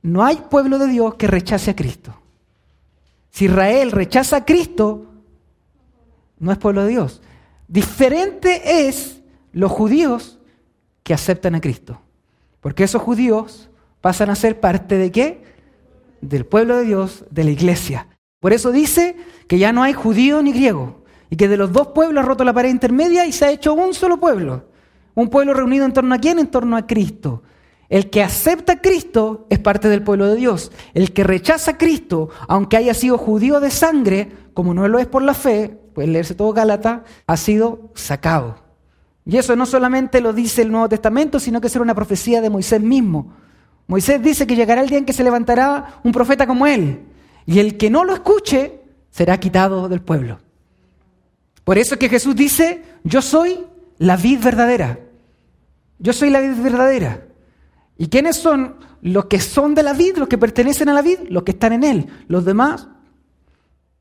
No 0.00 0.24
hay 0.24 0.36
pueblo 0.36 0.78
de 0.78 0.86
Dios 0.86 1.16
que 1.16 1.26
rechace 1.26 1.72
a 1.72 1.76
Cristo. 1.76 2.14
Si 3.30 3.44
Israel 3.44 3.92
rechaza 3.92 4.36
a 4.38 4.44
Cristo, 4.44 5.06
no 6.38 6.52
es 6.52 6.58
pueblo 6.58 6.84
de 6.84 6.88
Dios. 6.88 7.20
Diferente 7.68 8.86
es 8.86 9.22
los 9.52 9.72
judíos 9.72 10.38
que 11.02 11.14
aceptan 11.14 11.54
a 11.54 11.60
Cristo. 11.60 12.00
Porque 12.60 12.84
esos 12.84 13.02
judíos 13.02 13.70
pasan 14.00 14.30
a 14.30 14.34
ser 14.34 14.60
parte 14.60 14.96
de 14.96 15.10
qué? 15.10 15.44
Del 16.20 16.46
pueblo 16.46 16.76
de 16.76 16.84
Dios, 16.84 17.24
de 17.30 17.44
la 17.44 17.50
iglesia. 17.50 18.08
Por 18.40 18.52
eso 18.52 18.72
dice 18.72 19.16
que 19.48 19.58
ya 19.58 19.72
no 19.72 19.82
hay 19.82 19.92
judío 19.92 20.42
ni 20.42 20.52
griego. 20.52 21.04
Y 21.30 21.36
que 21.36 21.48
de 21.48 21.56
los 21.56 21.72
dos 21.72 21.88
pueblos 21.88 22.22
ha 22.22 22.26
roto 22.26 22.44
la 22.44 22.52
pared 22.52 22.70
intermedia 22.70 23.26
y 23.26 23.32
se 23.32 23.44
ha 23.44 23.50
hecho 23.50 23.74
un 23.74 23.94
solo 23.94 24.18
pueblo. 24.18 24.68
Un 25.14 25.28
pueblo 25.28 25.54
reunido 25.54 25.84
en 25.84 25.92
torno 25.92 26.14
a 26.14 26.18
quién? 26.18 26.38
En 26.38 26.46
torno 26.48 26.76
a 26.76 26.86
Cristo. 26.86 27.42
El 27.88 28.10
que 28.10 28.22
acepta 28.22 28.74
a 28.74 28.80
Cristo 28.80 29.46
es 29.48 29.58
parte 29.58 29.88
del 29.88 30.02
pueblo 30.02 30.26
de 30.26 30.36
Dios. 30.36 30.72
El 30.94 31.12
que 31.12 31.24
rechaza 31.24 31.72
a 31.72 31.78
Cristo, 31.78 32.30
aunque 32.48 32.76
haya 32.76 32.94
sido 32.94 33.16
judío 33.16 33.60
de 33.60 33.70
sangre, 33.70 34.30
como 34.54 34.74
no 34.74 34.86
lo 34.88 34.98
es 34.98 35.06
por 35.06 35.22
la 35.22 35.34
fe, 35.34 35.78
puede 35.96 36.08
leerse 36.08 36.34
todo 36.34 36.52
Gálata, 36.52 37.04
ha 37.26 37.36
sido 37.38 37.90
sacado. 37.94 38.58
Y 39.24 39.38
eso 39.38 39.56
no 39.56 39.64
solamente 39.64 40.20
lo 40.20 40.34
dice 40.34 40.60
el 40.60 40.70
Nuevo 40.70 40.90
Testamento, 40.90 41.40
sino 41.40 41.58
que 41.58 41.68
es 41.68 41.76
una 41.76 41.94
profecía 41.94 42.42
de 42.42 42.50
Moisés 42.50 42.82
mismo. 42.82 43.32
Moisés 43.86 44.22
dice 44.22 44.46
que 44.46 44.56
llegará 44.56 44.82
el 44.82 44.90
día 44.90 44.98
en 44.98 45.06
que 45.06 45.14
se 45.14 45.24
levantará 45.24 46.00
un 46.04 46.12
profeta 46.12 46.46
como 46.46 46.66
él. 46.66 47.00
Y 47.46 47.60
el 47.60 47.78
que 47.78 47.88
no 47.88 48.04
lo 48.04 48.12
escuche 48.12 48.82
será 49.10 49.40
quitado 49.40 49.88
del 49.88 50.02
pueblo. 50.02 50.38
Por 51.64 51.78
eso 51.78 51.94
es 51.94 51.98
que 51.98 52.10
Jesús 52.10 52.36
dice, 52.36 52.84
yo 53.02 53.22
soy 53.22 53.64
la 53.96 54.18
vid 54.18 54.44
verdadera. 54.44 54.98
Yo 55.98 56.12
soy 56.12 56.28
la 56.28 56.40
vid 56.42 56.62
verdadera. 56.62 57.26
¿Y 57.96 58.08
quiénes 58.08 58.36
son 58.36 58.76
los 59.00 59.24
que 59.24 59.40
son 59.40 59.74
de 59.74 59.82
la 59.82 59.94
vid, 59.94 60.18
los 60.18 60.28
que 60.28 60.36
pertenecen 60.36 60.90
a 60.90 60.92
la 60.92 61.00
vid? 61.00 61.20
Los 61.30 61.42
que 61.44 61.52
están 61.52 61.72
en 61.72 61.84
él. 61.84 62.06
Los 62.28 62.44
demás 62.44 62.86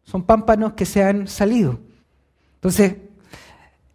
son 0.05 0.23
pámpanos 0.23 0.73
que 0.73 0.85
se 0.85 1.03
han 1.03 1.27
salido. 1.27 1.79
Entonces, 2.55 2.95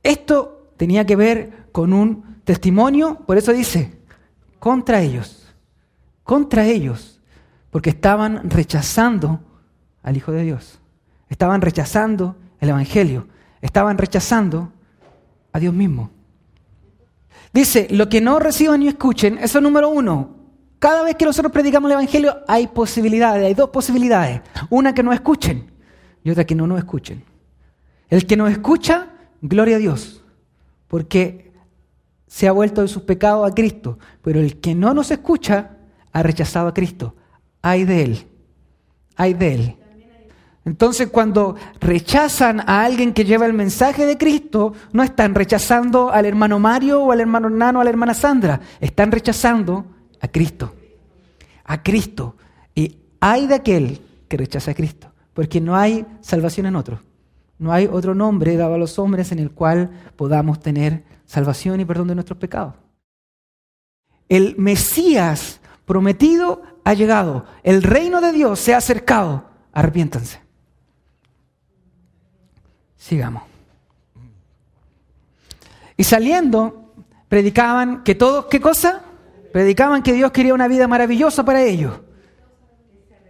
esto 0.02 0.72
tenía 0.76 1.04
que 1.04 1.16
ver 1.16 1.66
con 1.72 1.92
un 1.92 2.40
testimonio, 2.44 3.18
por 3.26 3.36
eso 3.36 3.52
dice, 3.52 3.98
contra 4.58 5.02
ellos, 5.02 5.54
contra 6.22 6.66
ellos, 6.66 7.20
porque 7.70 7.90
estaban 7.90 8.50
rechazando 8.50 9.40
al 10.02 10.16
Hijo 10.16 10.32
de 10.32 10.42
Dios, 10.42 10.78
estaban 11.28 11.60
rechazando 11.60 12.36
el 12.60 12.70
Evangelio, 12.70 13.28
estaban 13.60 13.98
rechazando 13.98 14.72
a 15.52 15.58
Dios 15.58 15.74
mismo. 15.74 16.10
Dice, 17.52 17.88
lo 17.90 18.08
que 18.08 18.20
no 18.20 18.38
reciban 18.38 18.80
ni 18.80 18.88
escuchen, 18.88 19.38
eso 19.38 19.58
es 19.58 19.62
número 19.62 19.88
uno. 19.88 20.36
Cada 20.78 21.02
vez 21.02 21.16
que 21.16 21.24
nosotros 21.24 21.52
predicamos 21.52 21.90
el 21.90 21.94
Evangelio 21.94 22.38
hay 22.48 22.68
posibilidades, 22.68 23.44
hay 23.44 23.54
dos 23.54 23.70
posibilidades. 23.70 24.40
Una 24.70 24.94
que 24.94 25.02
no 25.02 25.12
escuchen 25.12 25.70
y 26.24 26.30
otra 26.30 26.44
que 26.44 26.54
no 26.54 26.66
nos 26.66 26.78
escuchen. 26.78 27.22
El 28.10 28.26
que 28.26 28.36
nos 28.36 28.50
escucha, 28.50 29.06
gloria 29.40 29.76
a 29.76 29.78
Dios, 29.78 30.22
porque 30.88 31.52
se 32.26 32.48
ha 32.48 32.52
vuelto 32.52 32.82
de 32.82 32.88
sus 32.88 33.02
pecados 33.02 33.50
a 33.50 33.54
Cristo. 33.54 33.98
Pero 34.22 34.40
el 34.40 34.60
que 34.60 34.74
no 34.74 34.92
nos 34.92 35.10
escucha, 35.10 35.76
ha 36.12 36.22
rechazado 36.22 36.68
a 36.68 36.74
Cristo. 36.74 37.14
Hay 37.62 37.84
de 37.84 38.02
él, 38.02 38.26
hay 39.16 39.34
de 39.34 39.54
él. 39.54 39.76
Entonces 40.64 41.08
cuando 41.08 41.56
rechazan 41.80 42.60
a 42.60 42.84
alguien 42.84 43.12
que 43.14 43.24
lleva 43.24 43.46
el 43.46 43.52
mensaje 43.52 44.04
de 44.06 44.18
Cristo, 44.18 44.74
no 44.92 45.02
están 45.02 45.34
rechazando 45.34 46.10
al 46.10 46.26
hermano 46.26 46.58
Mario 46.58 47.02
o 47.02 47.12
al 47.12 47.20
hermano 47.20 47.48
Nano 47.48 47.78
o 47.78 47.82
a 47.82 47.84
la 47.84 47.90
hermana 47.90 48.14
Sandra, 48.14 48.60
están 48.80 49.10
rechazando 49.10 49.86
a 50.20 50.28
Cristo. 50.28 50.74
A 51.64 51.82
Cristo. 51.82 52.36
Y 52.74 52.96
hay 53.20 53.46
de 53.46 53.54
aquel 53.54 54.00
que 54.28 54.36
rechaza 54.36 54.72
a 54.72 54.74
Cristo, 54.74 55.12
porque 55.32 55.60
no 55.60 55.76
hay 55.76 56.04
salvación 56.20 56.66
en 56.66 56.76
otro. 56.76 57.09
No 57.60 57.72
hay 57.72 57.86
otro 57.86 58.14
nombre 58.14 58.56
dado 58.56 58.74
a 58.74 58.78
los 58.78 58.98
hombres 58.98 59.32
en 59.32 59.38
el 59.38 59.50
cual 59.50 59.90
podamos 60.16 60.60
tener 60.60 61.04
salvación 61.26 61.78
y 61.78 61.84
perdón 61.84 62.08
de 62.08 62.14
nuestros 62.14 62.38
pecados. 62.38 62.74
El 64.30 64.56
Mesías 64.56 65.60
prometido 65.84 66.62
ha 66.84 66.94
llegado. 66.94 67.44
El 67.62 67.82
reino 67.82 68.22
de 68.22 68.32
Dios 68.32 68.60
se 68.60 68.72
ha 68.72 68.78
acercado. 68.78 69.44
Arrepiéntanse. 69.74 70.40
Sigamos. 72.96 73.42
Y 75.98 76.04
saliendo, 76.04 76.94
predicaban 77.28 78.02
que 78.04 78.14
todos, 78.14 78.46
¿qué 78.46 78.58
cosa? 78.58 79.02
Predicaban 79.52 80.02
que 80.02 80.14
Dios 80.14 80.30
quería 80.30 80.54
una 80.54 80.66
vida 80.66 80.88
maravillosa 80.88 81.44
para 81.44 81.62
ellos. 81.62 82.00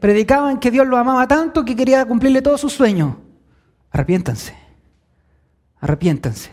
Predicaban 0.00 0.60
que 0.60 0.70
Dios 0.70 0.86
los 0.86 1.00
amaba 1.00 1.26
tanto 1.26 1.64
que 1.64 1.74
quería 1.74 2.04
cumplirle 2.04 2.42
todos 2.42 2.60
sus 2.60 2.72
sueños. 2.72 3.16
Arrepiéntanse. 3.90 4.54
Arrepiéntanse. 5.80 6.50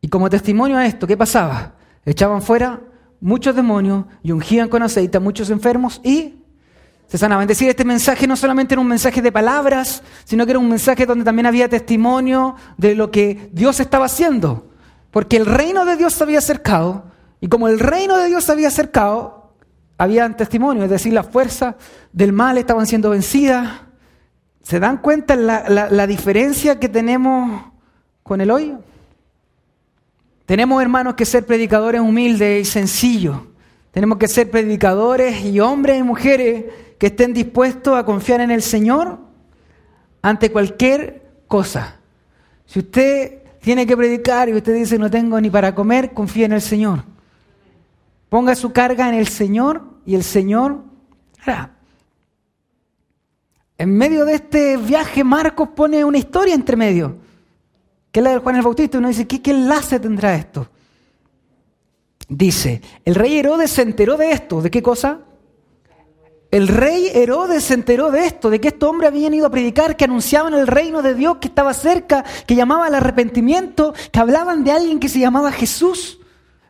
Y 0.00 0.08
como 0.08 0.30
testimonio 0.30 0.76
a 0.76 0.86
esto, 0.86 1.06
¿qué 1.06 1.16
pasaba? 1.16 1.74
Echaban 2.04 2.42
fuera 2.42 2.80
muchos 3.20 3.56
demonios 3.56 4.04
y 4.22 4.32
ungían 4.32 4.68
con 4.68 4.82
aceite 4.82 5.16
a 5.16 5.20
muchos 5.20 5.50
enfermos 5.50 6.00
y 6.04 6.44
se 7.06 7.18
sanaban. 7.18 7.44
Es 7.44 7.48
decir, 7.48 7.68
este 7.68 7.84
mensaje 7.84 8.26
no 8.26 8.36
solamente 8.36 8.74
era 8.74 8.80
un 8.80 8.88
mensaje 8.88 9.22
de 9.22 9.32
palabras, 9.32 10.02
sino 10.24 10.44
que 10.44 10.52
era 10.52 10.58
un 10.58 10.68
mensaje 10.68 11.06
donde 11.06 11.24
también 11.24 11.46
había 11.46 11.68
testimonio 11.68 12.56
de 12.76 12.94
lo 12.94 13.10
que 13.10 13.50
Dios 13.52 13.80
estaba 13.80 14.06
haciendo. 14.06 14.70
Porque 15.10 15.36
el 15.36 15.46
reino 15.46 15.84
de 15.84 15.96
Dios 15.96 16.12
se 16.12 16.24
había 16.24 16.38
acercado, 16.38 17.10
y 17.40 17.48
como 17.48 17.68
el 17.68 17.78
reino 17.78 18.16
de 18.16 18.28
Dios 18.28 18.44
se 18.44 18.52
había 18.52 18.68
acercado, 18.68 19.54
había 19.98 20.28
testimonio, 20.36 20.84
es 20.84 20.90
decir, 20.90 21.12
las 21.12 21.26
fuerzas 21.26 21.76
del 22.12 22.32
mal 22.32 22.58
estaban 22.58 22.86
siendo 22.86 23.10
vencidas. 23.10 23.85
¿Se 24.66 24.80
dan 24.80 24.96
cuenta 24.96 25.36
la, 25.36 25.88
la 25.88 26.06
diferencia 26.08 26.80
que 26.80 26.88
tenemos 26.88 27.62
con 28.24 28.40
el 28.40 28.50
hoy? 28.50 28.74
Tenemos, 30.44 30.82
hermanos, 30.82 31.14
que 31.14 31.24
ser 31.24 31.46
predicadores 31.46 32.00
humildes 32.00 32.62
y 32.62 32.64
sencillos. 32.68 33.42
Tenemos 33.92 34.18
que 34.18 34.26
ser 34.26 34.50
predicadores 34.50 35.44
y 35.44 35.60
hombres 35.60 36.00
y 36.00 36.02
mujeres 36.02 36.64
que 36.98 37.06
estén 37.06 37.32
dispuestos 37.32 37.96
a 37.96 38.04
confiar 38.04 38.40
en 38.40 38.50
el 38.50 38.60
Señor 38.60 39.20
ante 40.20 40.50
cualquier 40.50 41.22
cosa. 41.46 42.00
Si 42.64 42.80
usted 42.80 43.44
tiene 43.60 43.86
que 43.86 43.96
predicar 43.96 44.48
y 44.48 44.54
usted 44.54 44.74
dice 44.74 44.98
no 44.98 45.08
tengo 45.08 45.40
ni 45.40 45.48
para 45.48 45.76
comer, 45.76 46.12
confíe 46.12 46.44
en 46.44 46.54
el 46.54 46.60
Señor. 46.60 47.04
Ponga 48.28 48.56
su 48.56 48.72
carga 48.72 49.08
en 49.08 49.14
el 49.14 49.28
Señor 49.28 49.84
y 50.04 50.16
el 50.16 50.24
Señor 50.24 50.82
hará. 51.44 51.75
En 53.78 53.96
medio 53.96 54.24
de 54.24 54.34
este 54.34 54.76
viaje, 54.78 55.22
Marcos 55.22 55.68
pone 55.74 56.04
una 56.04 56.18
historia 56.18 56.54
entre 56.54 56.76
medio, 56.76 57.16
que 58.10 58.20
es 58.20 58.24
la 58.24 58.30
de 58.30 58.38
Juan 58.38 58.56
el 58.56 58.62
Bautista. 58.62 58.98
Uno 58.98 59.08
dice, 59.08 59.26
¿qué, 59.26 59.50
enlace 59.50 60.00
tendrá 60.00 60.34
esto? 60.34 60.68
Dice, 62.28 62.80
el 63.04 63.14
rey 63.14 63.38
Herodes 63.38 63.70
se 63.70 63.82
enteró 63.82 64.16
de 64.16 64.32
esto. 64.32 64.62
¿De 64.62 64.70
qué 64.70 64.82
cosa? 64.82 65.20
El 66.50 66.68
rey 66.68 67.10
Herodes 67.12 67.64
se 67.64 67.74
enteró 67.74 68.10
de 68.10 68.24
esto, 68.24 68.48
de 68.48 68.60
que 68.60 68.68
estos 68.68 68.88
hombres 68.88 69.08
habían 69.08 69.34
ido 69.34 69.46
a 69.46 69.50
predicar, 69.50 69.96
que 69.96 70.04
anunciaban 70.04 70.54
el 70.54 70.66
reino 70.66 71.02
de 71.02 71.14
Dios 71.14 71.36
que 71.36 71.48
estaba 71.48 71.74
cerca, 71.74 72.24
que 72.46 72.54
llamaba 72.54 72.86
al 72.86 72.94
arrepentimiento, 72.94 73.92
que 74.10 74.20
hablaban 74.20 74.64
de 74.64 74.72
alguien 74.72 74.98
que 74.98 75.10
se 75.10 75.18
llamaba 75.18 75.52
Jesús. 75.52 76.20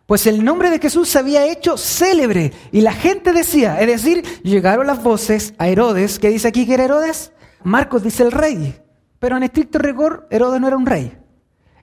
Pues 0.07 0.29
el 0.29 0.45
nombre 0.45 0.71
de 0.71 0.79
Jesús 0.79 1.09
se 1.09 1.19
había 1.19 1.51
hecho 1.51 1.77
célebre 1.77 2.53
y 2.71 2.81
la 2.81 2.93
gente 2.93 3.33
decía, 3.33 3.81
es 3.81 3.89
decir, 3.89 4.23
llegaron 4.45 4.87
las 4.87 5.03
voces 5.03 5.53
a 5.59 5.67
Herodes, 5.67 6.21
¿qué 6.21 6.29
dice 6.29 6.47
aquí 6.47 6.65
que 6.65 6.75
era 6.75 6.85
Herodes? 6.85 7.33
Marcos 7.65 8.05
dice 8.05 8.23
el 8.23 8.31
rey, 8.31 8.77
pero 9.19 9.37
en 9.37 9.43
estricto 9.43 9.81
rigor 9.81 10.29
Herodes 10.31 10.61
no 10.61 10.69
era 10.69 10.77
un 10.77 10.87
rey, 10.87 11.19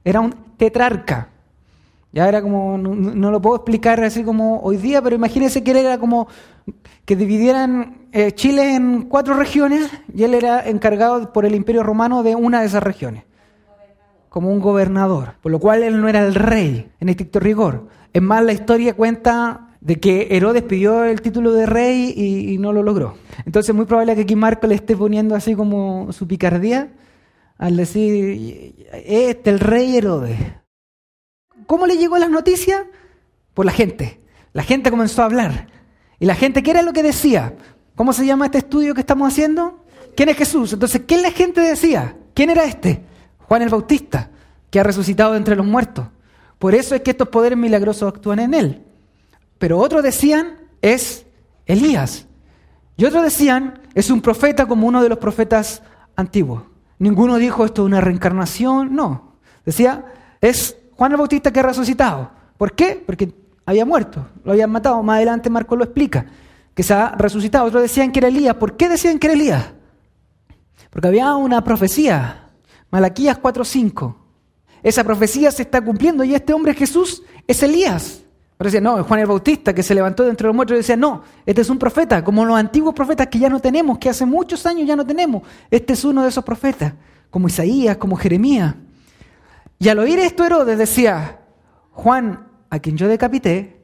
era 0.05 0.21
un 0.21 0.33
tetrarca. 0.55 1.29
Ya 2.13 2.29
era 2.29 2.43
como, 2.43 2.77
no, 2.77 3.31
lo 3.31 3.41
puedo 3.41 3.55
explicar 3.55 4.01
así 4.03 4.23
como 4.23 4.59
hoy 4.59 4.77
día, 4.77 5.01
pero 5.01 5.15
imagínense 5.15 5.63
que 5.63 5.71
él 5.71 5.77
era 5.77 5.97
como 5.97 6.27
que 7.05 7.15
dividieran 7.15 8.07
eh, 8.11 8.31
Chile 8.33 8.75
en 8.75 9.09
cuatro 9.09 9.33
regiones 9.33 9.89
y 10.13 10.23
él 10.23 10.35
era 10.35 10.65
encargado 10.69 11.33
por 11.33 11.43
el 11.43 11.55
imperio 11.55 11.81
romano 11.81 12.21
de 12.21 12.35
una 12.35 12.61
de 12.61 12.67
esas 12.67 12.83
regiones, 12.83 13.23
como 14.29 14.51
un 14.51 14.59
gobernador, 14.59 15.33
por 15.41 15.51
lo 15.51 15.59
cual 15.59 15.81
él 15.81 15.99
no 15.99 16.07
era 16.07 16.19
el 16.19 16.35
rey 16.35 16.91
en 16.99 17.09
estricto 17.09 17.39
rigor. 17.39 17.87
Es 18.13 18.21
más, 18.21 18.43
la 18.43 18.53
historia 18.53 18.93
cuenta 18.93 19.75
de 19.81 19.99
que 19.99 20.27
Herodes 20.31 20.63
pidió 20.63 21.03
el 21.03 21.21
título 21.21 21.51
de 21.51 21.65
rey 21.65 22.13
y, 22.15 22.57
no 22.57 22.71
lo 22.71 22.83
logró. 22.83 23.17
Entonces 23.45 23.69
es 23.69 23.75
muy 23.75 23.85
probable 23.85 24.15
que 24.15 24.21
aquí 24.21 24.35
Marco 24.35 24.67
le 24.67 24.75
esté 24.75 24.95
poniendo 24.95 25.35
así 25.35 25.55
como 25.55 26.13
su 26.13 26.27
picardía 26.27 26.93
al 27.57 27.75
decir, 27.75 28.87
este 29.05 29.49
el 29.49 29.59
rey 29.59 29.97
Herodes. 29.97 30.37
¿Cómo 31.65 31.87
le 31.87 31.97
llegó 31.97 32.17
la 32.17 32.29
noticia? 32.29 32.87
Por 33.53 33.65
la 33.65 33.71
gente. 33.71 34.21
La 34.53 34.63
gente 34.63 34.89
comenzó 34.89 35.21
a 35.21 35.25
hablar. 35.25 35.67
Y 36.19 36.25
la 36.25 36.35
gente, 36.35 36.63
¿qué 36.63 36.71
era 36.71 36.81
lo 36.81 36.93
que 36.93 37.03
decía? 37.03 37.55
¿Cómo 37.95 38.13
se 38.13 38.25
llama 38.25 38.45
este 38.45 38.59
estudio 38.59 38.93
que 38.93 39.01
estamos 39.01 39.31
haciendo? 39.31 39.83
¿Quién 40.15 40.29
es 40.29 40.37
Jesús? 40.37 40.73
Entonces, 40.73 41.01
¿qué 41.07 41.17
la 41.17 41.31
gente 41.31 41.61
decía? 41.61 42.15
¿Quién 42.33 42.49
era 42.49 42.63
este? 42.63 43.03
Juan 43.39 43.61
el 43.61 43.69
Bautista, 43.69 44.31
que 44.69 44.79
ha 44.79 44.83
resucitado 44.83 45.35
entre 45.35 45.55
los 45.55 45.65
muertos. 45.65 46.07
Por 46.63 46.75
eso 46.75 46.95
es 46.95 47.01
que 47.01 47.11
estos 47.11 47.27
poderes 47.27 47.57
milagrosos 47.57 48.07
actúan 48.07 48.39
en 48.39 48.53
él. 48.53 48.83
Pero 49.57 49.79
otros 49.79 50.01
decían, 50.01 50.59
es 50.81 51.25
Elías. 51.65 52.25
Y 52.95 53.03
otros 53.03 53.21
decían, 53.21 53.81
es 53.93 54.09
un 54.09 54.21
profeta 54.21 54.65
como 54.65 54.87
uno 54.87 55.03
de 55.03 55.09
los 55.09 55.17
profetas 55.17 55.83
antiguos. 56.15 56.63
Ninguno 56.99 57.35
dijo 57.35 57.65
esto 57.65 57.81
es 57.81 57.87
una 57.87 57.99
reencarnación, 57.99 58.95
no. 58.95 59.33
Decía, 59.65 60.05
es 60.39 60.77
Juan 60.93 61.11
el 61.11 61.17
Bautista 61.17 61.51
que 61.51 61.59
ha 61.59 61.63
resucitado. 61.63 62.31
¿Por 62.57 62.71
qué? 62.71 63.03
Porque 63.05 63.33
había 63.65 63.85
muerto, 63.85 64.25
lo 64.45 64.53
habían 64.53 64.71
matado. 64.71 65.03
Más 65.03 65.17
adelante 65.17 65.49
Marco 65.49 65.75
lo 65.75 65.83
explica, 65.83 66.27
que 66.73 66.81
se 66.81 66.93
ha 66.93 67.09
resucitado. 67.17 67.65
Otros 67.65 67.81
decían 67.81 68.09
que 68.09 68.19
era 68.19 68.29
Elías. 68.29 68.55
¿Por 68.55 68.77
qué 68.77 68.87
decían 68.87 69.19
que 69.19 69.27
era 69.27 69.33
Elías? 69.33 69.65
Porque 70.89 71.09
había 71.09 71.35
una 71.35 71.61
profecía, 71.61 72.51
Malaquías 72.89 73.37
4.5. 73.41 74.22
Esa 74.83 75.03
profecía 75.03 75.51
se 75.51 75.63
está 75.63 75.81
cumpliendo 75.81 76.23
y 76.23 76.35
este 76.35 76.53
hombre 76.53 76.73
Jesús 76.73 77.23
es 77.47 77.63
Elías. 77.63 78.23
Pero 78.57 78.67
decían, 78.67 78.83
no, 78.83 78.99
es 78.99 79.05
Juan 79.05 79.19
el 79.19 79.25
Bautista 79.25 79.73
que 79.73 79.81
se 79.81 79.95
levantó 79.95 80.23
de 80.23 80.29
entre 80.29 80.47
los 80.47 80.55
muertos 80.55 80.75
y 80.75 80.77
decía, 80.77 80.95
no, 80.95 81.23
este 81.45 81.61
es 81.61 81.69
un 81.69 81.79
profeta, 81.79 82.23
como 82.23 82.45
los 82.45 82.57
antiguos 82.57 82.93
profetas 82.93 83.27
que 83.27 83.39
ya 83.39 83.49
no 83.49 83.59
tenemos, 83.59 83.97
que 83.97 84.09
hace 84.09 84.25
muchos 84.25 84.65
años 84.65 84.87
ya 84.87 84.95
no 84.95 85.05
tenemos. 85.05 85.43
Este 85.71 85.93
es 85.93 86.03
uno 86.05 86.21
de 86.21 86.29
esos 86.29 86.43
profetas, 86.43 86.93
como 87.29 87.47
Isaías, 87.47 87.97
como 87.97 88.15
Jeremías. 88.15 88.75
Y 89.79 89.89
al 89.89 89.99
oír 89.99 90.19
esto 90.19 90.45
Herodes 90.45 90.77
decía, 90.77 91.39
Juan, 91.91 92.47
a 92.69 92.79
quien 92.79 92.95
yo 92.95 93.07
decapité, 93.07 93.81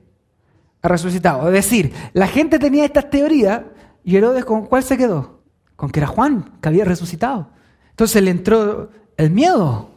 ha 0.82 0.88
resucitado. 0.88 1.48
Es 1.48 1.54
decir, 1.54 1.94
la 2.14 2.28
gente 2.28 2.60
tenía 2.60 2.86
estas 2.86 3.10
teorías 3.10 3.62
y 4.04 4.16
Herodes 4.16 4.46
con 4.46 4.66
cuál 4.66 4.84
se 4.84 4.98
quedó? 4.98 5.42
Con 5.76 5.90
que 5.90 6.00
era 6.00 6.08
Juan, 6.08 6.58
que 6.62 6.70
había 6.70 6.86
resucitado. 6.86 7.50
Entonces 7.90 8.24
le 8.24 8.32
entró 8.32 8.90
el 9.18 9.32
miedo. 9.32 9.92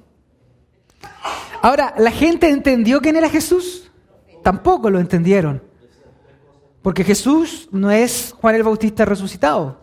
Ahora, 1.60 1.94
¿la 1.98 2.10
gente 2.10 2.48
entendió 2.48 3.00
quién 3.00 3.16
era 3.16 3.28
Jesús? 3.28 3.90
Tampoco 4.42 4.90
lo 4.90 4.98
entendieron. 4.98 5.62
Porque 6.82 7.04
Jesús 7.04 7.68
no 7.70 7.90
es 7.90 8.34
Juan 8.40 8.56
el 8.56 8.64
Bautista 8.64 9.04
resucitado. 9.04 9.80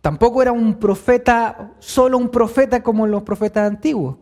Tampoco 0.00 0.42
era 0.42 0.52
un 0.52 0.74
profeta, 0.74 1.72
solo 1.78 2.18
un 2.18 2.30
profeta 2.30 2.82
como 2.82 3.06
los 3.06 3.22
profetas 3.22 3.70
antiguos. 3.70 4.16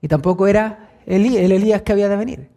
Y 0.00 0.08
tampoco 0.08 0.46
era 0.46 0.90
el 1.06 1.24
Elías 1.52 1.82
que 1.82 1.92
había 1.92 2.08
de 2.08 2.16
venir. 2.16 2.50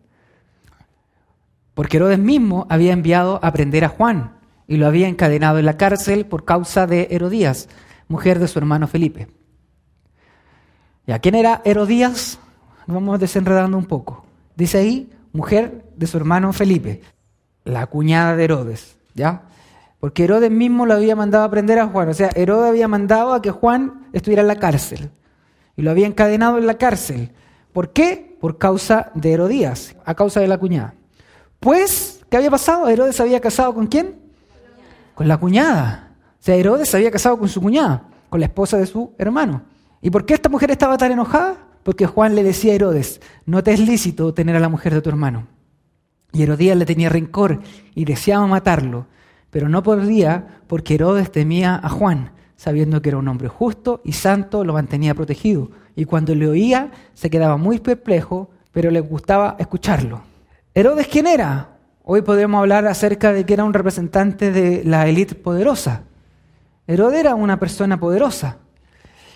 Porque 1.73 1.97
Herodes 1.97 2.19
mismo 2.19 2.65
había 2.69 2.93
enviado 2.93 3.39
a 3.43 3.51
prender 3.53 3.85
a 3.85 3.89
Juan 3.89 4.37
y 4.67 4.77
lo 4.77 4.87
había 4.87 5.07
encadenado 5.07 5.59
en 5.59 5.65
la 5.65 5.77
cárcel 5.77 6.25
por 6.25 6.45
causa 6.45 6.87
de 6.87 7.07
Herodías, 7.11 7.69
mujer 8.07 8.39
de 8.39 8.47
su 8.47 8.59
hermano 8.59 8.87
Felipe. 8.87 9.27
¿Y 11.05 11.11
a 11.11 11.19
quién 11.19 11.35
era 11.35 11.61
Herodías? 11.65 12.39
Vamos 12.91 13.19
desenredando 13.19 13.77
un 13.77 13.85
poco. 13.85 14.25
Dice 14.55 14.79
ahí, 14.79 15.09
mujer 15.31 15.85
de 15.95 16.07
su 16.07 16.17
hermano 16.17 16.51
Felipe, 16.51 17.01
la 17.63 17.87
cuñada 17.87 18.35
de 18.35 18.43
Herodes, 18.43 18.97
¿ya? 19.13 19.43
Porque 19.99 20.25
Herodes 20.25 20.51
mismo 20.51 20.85
lo 20.85 20.95
había 20.95 21.15
mandado 21.15 21.45
a 21.45 21.49
prender 21.49 21.79
a 21.79 21.87
Juan. 21.87 22.09
O 22.09 22.13
sea, 22.13 22.29
Herodes 22.35 22.69
había 22.69 22.87
mandado 22.87 23.33
a 23.33 23.41
que 23.41 23.51
Juan 23.51 24.07
estuviera 24.13 24.41
en 24.41 24.47
la 24.47 24.57
cárcel. 24.57 25.09
Y 25.77 25.83
lo 25.83 25.91
había 25.91 26.07
encadenado 26.07 26.57
en 26.57 26.67
la 26.67 26.77
cárcel. 26.77 27.31
¿Por 27.71 27.93
qué? 27.93 28.35
Por 28.41 28.57
causa 28.57 29.11
de 29.13 29.31
Herodías, 29.31 29.95
a 30.03 30.15
causa 30.15 30.39
de 30.41 30.47
la 30.47 30.57
cuñada. 30.57 30.95
Pues, 31.59 32.21
¿qué 32.29 32.37
había 32.37 32.51
pasado? 32.51 32.89
Herodes 32.89 33.19
había 33.21 33.39
casado 33.39 33.73
con 33.73 33.87
quién? 33.87 34.15
Con 35.15 35.27
la 35.27 35.37
cuñada. 35.37 36.09
O 36.39 36.43
sea, 36.43 36.55
Herodes 36.55 36.93
había 36.93 37.11
casado 37.11 37.37
con 37.37 37.47
su 37.47 37.61
cuñada, 37.61 38.03
con 38.29 38.39
la 38.39 38.47
esposa 38.47 38.77
de 38.77 38.87
su 38.87 39.13
hermano. 39.17 39.61
¿Y 40.01 40.09
por 40.09 40.25
qué 40.25 40.33
esta 40.33 40.49
mujer 40.49 40.71
estaba 40.71 40.97
tan 40.97 41.11
enojada? 41.11 41.70
Porque 41.83 42.05
Juan 42.05 42.35
le 42.35 42.43
decía 42.43 42.73
a 42.73 42.75
Herodes, 42.75 43.21
no 43.45 43.63
te 43.63 43.73
es 43.73 43.79
lícito 43.79 44.33
tener 44.33 44.55
a 44.55 44.59
la 44.59 44.69
mujer 44.69 44.93
de 44.93 45.01
tu 45.01 45.09
hermano. 45.09 45.47
Y 46.33 46.43
Herodías 46.43 46.77
le 46.77 46.85
tenía 46.85 47.09
rencor 47.09 47.61
y 47.95 48.05
deseaba 48.05 48.47
matarlo, 48.47 49.07
pero 49.49 49.67
no 49.67 49.83
podía 49.83 50.61
porque 50.67 50.95
Herodes 50.95 51.31
temía 51.31 51.79
a 51.81 51.89
Juan, 51.89 52.31
sabiendo 52.55 53.01
que 53.01 53.09
era 53.09 53.17
un 53.17 53.27
hombre 53.27 53.47
justo 53.47 54.01
y 54.05 54.13
santo, 54.13 54.63
lo 54.63 54.73
mantenía 54.73 55.15
protegido 55.15 55.71
y 55.95 56.05
cuando 56.05 56.35
le 56.35 56.47
oía 56.47 56.91
se 57.13 57.29
quedaba 57.29 57.57
muy 57.57 57.79
perplejo, 57.79 58.49
pero 58.71 58.91
le 58.91 58.99
gustaba 59.01 59.55
escucharlo. 59.59 60.21
Herodes, 60.73 61.07
¿quién 61.07 61.27
era? 61.27 61.77
Hoy 62.03 62.21
podemos 62.21 62.59
hablar 62.59 62.87
acerca 62.87 63.33
de 63.33 63.45
que 63.45 63.53
era 63.53 63.63
un 63.63 63.73
representante 63.73 64.51
de 64.51 64.83
la 64.85 65.07
élite 65.07 65.35
poderosa. 65.35 66.03
Herodes 66.87 67.19
era 67.19 67.35
una 67.35 67.59
persona 67.59 67.99
poderosa. 67.99 68.57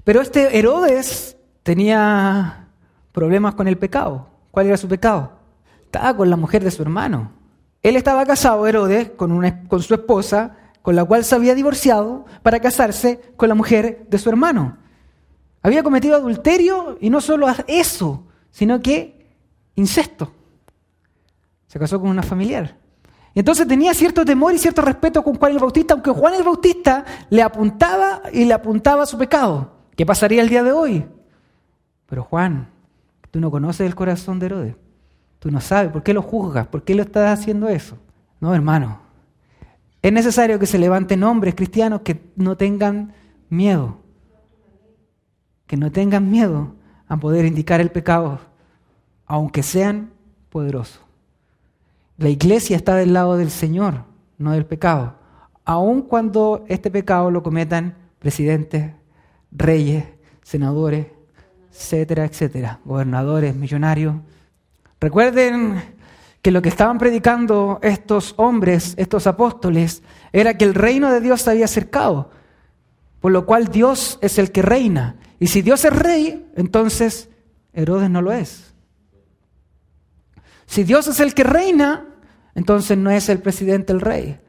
Pero 0.03 0.21
este 0.21 0.58
Herodes 0.58 1.35
tenía 1.65 2.67
problemas 3.12 3.56
con 3.56 3.67
el 3.67 3.80
pecado. 3.80 4.28
¿Cuál 4.51 4.67
era 4.67 4.78
su 4.78 4.88
pecado? 4.88 5.32
Estaba 5.86 6.15
con 6.15 6.30
la 6.30 6.38
mujer 6.38 6.63
de 6.63 6.69
su 6.69 6.84
hermano. 6.84 7.32
Él 7.82 7.95
estaba 7.95 8.23
casado, 8.23 8.67
Herodes, 8.67 9.10
con, 9.17 9.41
su 9.82 9.95
esposa, 9.95 10.58
con 10.84 10.95
la 10.95 11.04
cual 11.04 11.23
se 11.23 11.34
había 11.34 11.56
divorciado 11.56 12.25
para 12.43 12.60
casarse 12.60 13.19
con 13.36 13.49
la 13.49 13.56
mujer 13.56 14.06
de 14.12 14.17
su 14.19 14.30
hermano. 14.30 14.78
Había 15.63 15.82
cometido 15.82 16.15
adulterio 16.15 16.99
y 17.01 17.10
no 17.10 17.19
solo 17.19 17.47
eso, 17.65 18.28
sino 18.51 18.80
que 18.80 19.34
incesto. 19.73 20.34
Se 21.65 21.80
casó 21.80 21.99
con 21.99 22.12
una 22.12 22.21
familiar. 22.21 22.78
Entonces 23.34 23.67
tenía 23.67 23.95
cierto 23.95 24.23
temor 24.23 24.54
y 24.54 24.60
cierto 24.60 24.84
respeto 24.84 25.23
con 25.23 25.36
Juan 25.38 25.54
el 25.54 25.60
Bautista, 25.60 25.95
aunque 25.95 26.12
Juan 26.12 26.36
el 26.36 26.43
Bautista 26.43 27.04
le 27.32 27.41
apuntaba 27.41 28.21
y 28.32 28.45
le 28.45 28.54
apuntaba 28.54 29.08
su 29.08 29.17
pecado. 29.17 29.71
¿Qué 29.95 30.06
pasaría 30.06 30.43
el 30.43 30.49
día 30.49 30.62
de 30.62 30.71
hoy? 30.71 31.08
Pero 32.07 32.23
Juan, 32.23 32.69
tú 33.31 33.39
no 33.39 33.51
conoces 33.51 33.87
el 33.87 33.95
corazón 33.95 34.39
de 34.39 34.45
Herodes. 34.47 34.75
Tú 35.39 35.51
no 35.51 35.61
sabes 35.61 35.91
por 35.91 36.03
qué 36.03 36.13
lo 36.13 36.21
juzgas, 36.21 36.67
por 36.67 36.83
qué 36.83 36.95
lo 36.95 37.03
estás 37.03 37.39
haciendo 37.39 37.67
eso. 37.67 37.97
No, 38.39 38.53
hermano. 38.53 38.99
Es 40.01 40.13
necesario 40.13 40.59
que 40.59 40.65
se 40.65 40.79
levanten 40.79 41.23
hombres 41.23 41.55
cristianos 41.55 42.01
que 42.01 42.21
no 42.35 42.57
tengan 42.57 43.13
miedo 43.49 44.05
que 45.67 45.77
no 45.77 45.91
tengan 45.91 46.29
miedo 46.29 46.75
a 47.07 47.17
poder 47.17 47.45
indicar 47.45 47.81
el 47.81 47.91
pecado, 47.91 48.39
aunque 49.25 49.63
sean 49.63 50.11
poderosos. 50.49 51.01
La 52.17 52.29
iglesia 52.29 52.77
está 52.77 52.95
del 52.95 53.13
lado 53.13 53.37
del 53.37 53.51
Señor, 53.51 54.03
no 54.37 54.51
del 54.51 54.65
pecado, 54.65 55.15
aun 55.65 56.03
cuando 56.03 56.63
este 56.67 56.91
pecado 56.91 57.31
lo 57.31 57.43
cometan 57.43 57.95
presidentes, 58.19 58.93
reyes, 59.51 60.05
senadores, 60.43 61.07
etcétera, 61.75 62.25
etcétera, 62.25 62.79
gobernadores, 62.85 63.53
millonarios. 63.55 64.15
Recuerden 64.99 65.95
que 66.41 66.51
lo 66.51 66.61
que 66.61 66.69
estaban 66.69 66.97
predicando 66.97 67.79
estos 67.81 68.33
hombres, 68.38 68.93
estos 68.97 69.27
apóstoles, 69.27 70.01
era 70.31 70.57
que 70.57 70.65
el 70.65 70.73
reino 70.73 71.11
de 71.11 71.19
Dios 71.19 71.41
se 71.41 71.51
había 71.51 71.65
acercado, 71.65 72.31
por 73.19 73.31
lo 73.31 73.45
cual 73.45 73.67
Dios 73.67 74.17
es 74.21 74.38
el 74.38 74.51
que 74.51 74.61
reina 74.61 75.17
y 75.39 75.47
si 75.47 75.61
Dios 75.61 75.83
es 75.85 75.93
rey, 75.93 76.49
entonces 76.55 77.29
Herodes 77.73 78.09
no 78.09 78.21
lo 78.21 78.31
es. 78.31 78.73
Si 80.65 80.83
Dios 80.83 81.07
es 81.07 81.19
el 81.19 81.33
que 81.33 81.43
reina, 81.43 82.05
entonces 82.55 82.97
no 82.97 83.11
es 83.11 83.27
el 83.29 83.39
presidente 83.39 83.91
el 83.91 84.01
rey. 84.01 84.39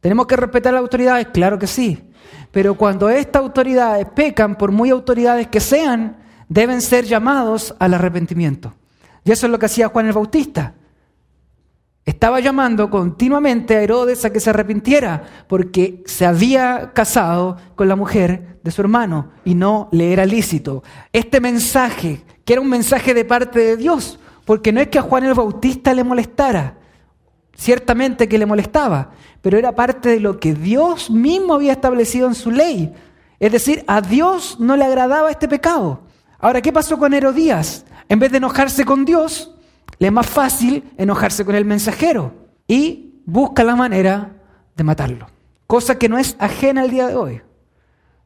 ¿Tenemos 0.00 0.26
que 0.26 0.36
respetar 0.36 0.72
las 0.72 0.80
autoridades? 0.80 1.28
Claro 1.32 1.58
que 1.58 1.66
sí. 1.66 2.10
Pero 2.50 2.76
cuando 2.76 3.08
estas 3.08 3.42
autoridades 3.42 4.06
pecan, 4.14 4.56
por 4.56 4.70
muy 4.70 4.90
autoridades 4.90 5.48
que 5.48 5.60
sean, 5.60 6.21
deben 6.52 6.82
ser 6.82 7.06
llamados 7.06 7.74
al 7.78 7.94
arrepentimiento. 7.94 8.74
Y 9.24 9.32
eso 9.32 9.46
es 9.46 9.52
lo 9.52 9.58
que 9.58 9.66
hacía 9.66 9.88
Juan 9.88 10.06
el 10.06 10.12
Bautista. 10.12 10.74
estaba 12.04 12.40
llamando 12.40 12.90
continuamente 12.90 13.76
a 13.76 13.82
Herodes 13.82 14.24
a 14.24 14.30
que 14.30 14.40
se 14.40 14.50
arrepintiera 14.50 15.22
porque 15.46 16.02
se 16.04 16.26
había 16.26 16.92
casado 16.92 17.56
con 17.76 17.86
la 17.86 17.94
mujer 17.94 18.58
de 18.64 18.70
su 18.72 18.82
hermano 18.82 19.30
y 19.44 19.54
no 19.54 19.88
le 19.92 20.12
era 20.12 20.26
lícito. 20.26 20.82
Este 21.12 21.40
mensaje, 21.40 22.22
que 22.44 22.54
era 22.54 22.60
un 22.60 22.68
mensaje 22.68 23.14
de 23.14 23.24
parte 23.24 23.60
de 23.60 23.76
Dios, 23.76 24.18
porque 24.44 24.72
no 24.72 24.80
es 24.80 24.88
que 24.88 24.98
a 24.98 25.02
Juan 25.02 25.24
el 25.24 25.34
Bautista 25.34 25.94
le 25.94 26.02
molestara, 26.02 26.74
ciertamente 27.54 28.28
que 28.28 28.38
le 28.38 28.46
molestaba, 28.46 29.12
pero 29.40 29.56
era 29.56 29.72
parte 29.72 30.08
de 30.08 30.20
lo 30.20 30.40
que 30.40 30.54
Dios 30.54 31.08
mismo 31.08 31.54
había 31.54 31.72
establecido 31.72 32.26
en 32.26 32.34
su 32.34 32.50
ley. 32.50 32.92
Es 33.38 33.52
decir, 33.52 33.84
a 33.86 34.00
Dios 34.00 34.56
no 34.58 34.76
le 34.76 34.84
agradaba 34.84 35.30
este 35.30 35.46
pecado. 35.48 36.11
Ahora, 36.42 36.60
¿qué 36.60 36.72
pasó 36.72 36.98
con 36.98 37.14
Herodías? 37.14 37.84
En 38.08 38.18
vez 38.18 38.32
de 38.32 38.38
enojarse 38.38 38.84
con 38.84 39.04
Dios, 39.04 39.54
le 40.00 40.08
es 40.08 40.12
más 40.12 40.26
fácil 40.26 40.82
enojarse 40.98 41.44
con 41.44 41.54
el 41.54 41.64
mensajero 41.64 42.34
y 42.66 43.22
busca 43.24 43.62
la 43.62 43.76
manera 43.76 44.32
de 44.76 44.82
matarlo. 44.82 45.28
Cosa 45.68 45.98
que 45.98 46.08
no 46.08 46.18
es 46.18 46.34
ajena 46.40 46.82
al 46.82 46.90
día 46.90 47.06
de 47.06 47.14
hoy. 47.14 47.42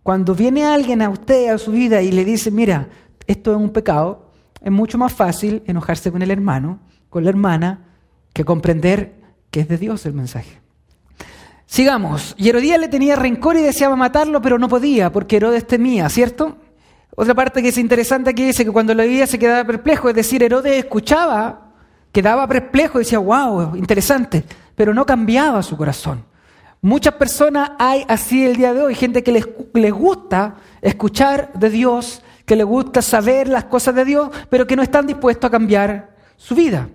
Cuando 0.03 0.35
viene 0.35 0.65
alguien 0.65 1.03
a 1.03 1.11
usted, 1.11 1.51
a 1.51 1.59
su 1.59 1.73
vida, 1.73 2.01
y 2.01 2.11
le 2.11 2.25
dice, 2.25 2.51
mira, 2.51 2.89
esto 3.27 3.51
es 3.51 3.59
un 3.59 3.69
pecado, 3.69 4.31
es 4.63 4.73
mucho 4.73 4.97
más 4.97 5.13
fácil 5.13 5.63
enojarse 5.67 6.11
con 6.11 6.23
el 6.23 6.31
hermano, 6.31 6.79
con 7.11 7.23
la 7.23 7.29
hermana, 7.29 7.85
que 8.33 8.47
comprender 8.47 9.13
que 9.51 9.61
es 9.61 9.69
de 9.69 9.77
Dios 9.77 10.07
el 10.07 10.15
mensaje. 10.15 10.63
Sigamos. 11.67 12.35
Y 12.39 12.49
Herodías 12.49 12.81
le 12.81 12.89
tenía 12.89 13.15
rencor 13.15 13.57
y 13.57 13.61
deseaba 13.61 13.95
matarlo, 13.95 14.41
pero 14.41 14.59
no 14.59 14.69
podía, 14.69 15.13
porque 15.13 15.37
Herodes 15.37 15.67
temía, 15.67 16.09
¿cierto? 16.09 16.57
Otra 17.15 17.35
parte 17.35 17.63
que 17.63 17.69
es 17.69 17.79
interesante 17.79 18.31
aquí 18.31 18.45
dice 18.45 18.65
que 18.65 18.73
cuando 18.73 18.93
lo 18.95 19.03
veía 19.03 19.27
se 19.27 19.39
quedaba 19.39 19.65
perplejo, 19.65 20.09
es 20.09 20.15
decir, 20.15 20.43
Herodes 20.43 20.77
escuchaba, 20.77 21.73
quedaba 22.13 22.47
perplejo 22.47 22.99
y 22.99 23.05
decía, 23.05 23.19
wow, 23.19 23.77
interesante, 23.77 24.45
pero 24.75 24.93
no 24.93 25.07
cambiaba 25.07 25.63
su 25.63 25.77
corazón. 25.77 26.25
Muchas 26.83 27.15
personas 27.15 27.71
hay 27.79 28.05
así 28.07 28.45
el 28.45 28.57
día 28.57 28.75
de 28.75 28.83
hoy, 28.83 28.95
gente 28.95 29.23
que 29.23 29.33
les, 29.33 29.49
les 29.73 29.93
gusta 29.93 30.57
escuchar 30.83 31.53
de 31.55 31.71
Dios, 31.71 32.23
que 32.45 32.55
les 32.55 32.67
gusta 32.67 33.03
saber 33.03 33.49
las 33.49 33.65
cosas 33.65 33.95
de 33.95 34.05
Dios, 34.05 34.31
pero 34.51 34.67
que 34.67 34.77
no 34.77 34.83
están 34.83 35.07
dispuestos 35.07 35.49
a 35.49 35.51
cambiar 35.51 36.15
su 36.37 36.55
vida. 36.55 36.89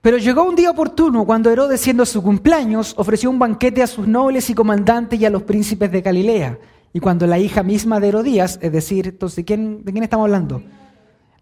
Pero 0.00 0.18
llegó 0.18 0.44
un 0.44 0.56
día 0.56 0.70
oportuno 0.70 1.24
cuando 1.24 1.50
Herodes, 1.50 1.80
siendo 1.80 2.04
su 2.04 2.22
cumpleaños, 2.22 2.94
ofreció 2.98 3.30
un 3.30 3.38
banquete 3.38 3.82
a 3.82 3.86
sus 3.86 4.06
nobles 4.06 4.50
y 4.50 4.54
comandantes 4.54 5.18
y 5.18 5.24
a 5.24 5.30
los 5.30 5.44
príncipes 5.44 5.90
de 5.90 6.02
Galilea. 6.02 6.58
Y 6.94 7.00
cuando 7.00 7.26
la 7.26 7.40
hija 7.40 7.64
misma 7.64 7.98
de 7.98 8.08
Herodías, 8.08 8.60
es 8.62 8.70
decir, 8.70 9.08
entonces, 9.08 9.44
¿quién, 9.44 9.84
¿de 9.84 9.90
quién 9.90 10.04
estamos 10.04 10.24
hablando? 10.24 10.62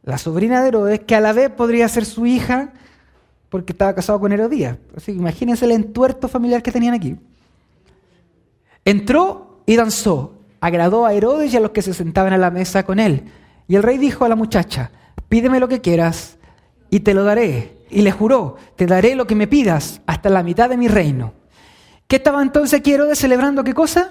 La 0.03 0.17
sobrina 0.17 0.63
de 0.63 0.69
Herodes, 0.69 1.01
que 1.01 1.15
a 1.15 1.21
la 1.21 1.35
vez 1.35 1.51
podría 1.51 1.87
ser 1.89 2.07
su 2.07 2.25
hija, 2.25 2.73
porque 3.51 3.73
estaba 3.73 3.95
casado 3.95 4.19
con 4.19 4.33
Herodías. 4.33 4.79
Así 4.97 5.13
que 5.13 5.19
imagínense 5.19 5.67
el 5.67 5.73
entuerto 5.73 6.27
familiar 6.27 6.63
que 6.63 6.73
tenían 6.73 6.95
aquí. 6.95 7.19
Entró 8.83 9.63
y 9.67 9.77
danzó, 9.77 10.33
agradó 10.59 11.05
a 11.05 11.13
Herodes 11.13 11.53
y 11.53 11.59
a 11.59 11.61
los 11.61 11.73
que 11.73 11.83
se 11.83 11.93
sentaban 11.93 12.33
a 12.33 12.39
la 12.39 12.51
mesa 12.51 12.85
con 12.87 12.99
él. 12.99 13.25
Y 13.69 13.77
el 13.77 13.83
rey 13.83 13.99
dijo 13.99 14.25
a 14.25 14.31
la 14.31 14.37
muchacha, 14.37 14.91
pídeme 15.29 15.61
lo 15.61 15.69
que 15.69 15.83
quieras 15.83 16.39
y 16.89 17.01
te 17.01 17.13
lo 17.13 17.25
daré. 17.25 17.77
Y 17.91 18.01
le 18.01 18.11
juró, 18.11 18.57
te 18.77 18.87
daré 18.87 19.15
lo 19.15 19.27
que 19.27 19.35
me 19.35 19.47
pidas 19.47 20.01
hasta 20.07 20.31
la 20.31 20.43
mitad 20.43 20.71
de 20.71 20.79
mi 20.79 20.89
reino. 20.89 21.35
¿Qué 22.09 22.17
estaba 22.17 22.41
entonces 22.41 22.81
aquí 22.81 22.95
Herodes 22.95 23.19
celebrando? 23.19 23.63
¿Qué 23.63 23.75
cosa? 23.75 24.09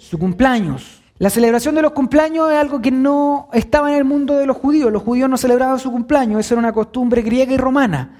Su 0.00 0.18
cumpleaños. 0.18 1.02
La 1.18 1.28
celebración 1.28 1.74
de 1.74 1.82
los 1.82 1.92
cumpleaños 1.92 2.50
es 2.50 2.56
algo 2.56 2.80
que 2.80 2.90
no 2.90 3.50
estaba 3.52 3.92
en 3.92 3.98
el 3.98 4.04
mundo 4.04 4.38
de 4.38 4.46
los 4.46 4.56
judíos. 4.56 4.90
Los 4.90 5.02
judíos 5.02 5.28
no 5.28 5.36
celebraban 5.36 5.78
su 5.78 5.92
cumpleaños, 5.92 6.40
eso 6.40 6.54
era 6.54 6.60
una 6.60 6.72
costumbre 6.72 7.20
griega 7.20 7.52
y 7.52 7.58
romana. 7.58 8.16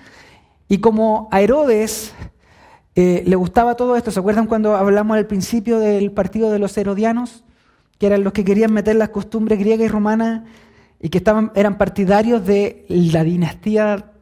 Y 0.68 0.78
como 0.78 1.28
a 1.32 1.40
Herodes 1.40 2.12
eh, 2.94 3.24
le 3.26 3.36
gustaba 3.36 3.76
todo 3.76 3.96
esto, 3.96 4.10
¿se 4.10 4.20
acuerdan 4.20 4.46
cuando 4.46 4.76
hablamos 4.76 5.16
al 5.16 5.26
principio 5.26 5.78
del 5.78 6.12
partido 6.12 6.50
de 6.50 6.58
los 6.58 6.76
herodianos? 6.76 7.44
Que 7.98 8.06
eran 8.06 8.22
los 8.22 8.34
que 8.34 8.44
querían 8.44 8.74
meter 8.74 8.96
las 8.96 9.08
costumbres 9.08 9.58
griegas 9.58 9.86
y 9.86 9.88
romanas 9.88 10.42
y 11.00 11.08
que 11.08 11.16
estaban, 11.16 11.52
eran 11.54 11.78
partidarios 11.78 12.46
de 12.46 12.84
la 12.88 13.24
dinastía 13.24 14.12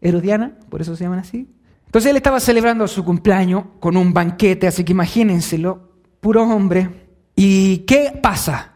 herodiana, 0.00 0.56
por 0.70 0.80
eso 0.80 0.96
se 0.96 1.04
llaman 1.04 1.18
así. 1.18 1.50
Entonces 1.84 2.10
él 2.10 2.16
estaba 2.16 2.40
celebrando 2.40 2.88
su 2.88 3.04
cumpleaños 3.04 3.64
con 3.78 3.98
un 3.98 4.14
banquete, 4.14 4.66
así 4.66 4.82
que 4.82 4.92
imagínenselo, 4.92 5.90
puro 6.20 6.44
hombre, 6.44 7.01
¿Y 7.44 7.78
qué 7.78 8.16
pasa? 8.22 8.70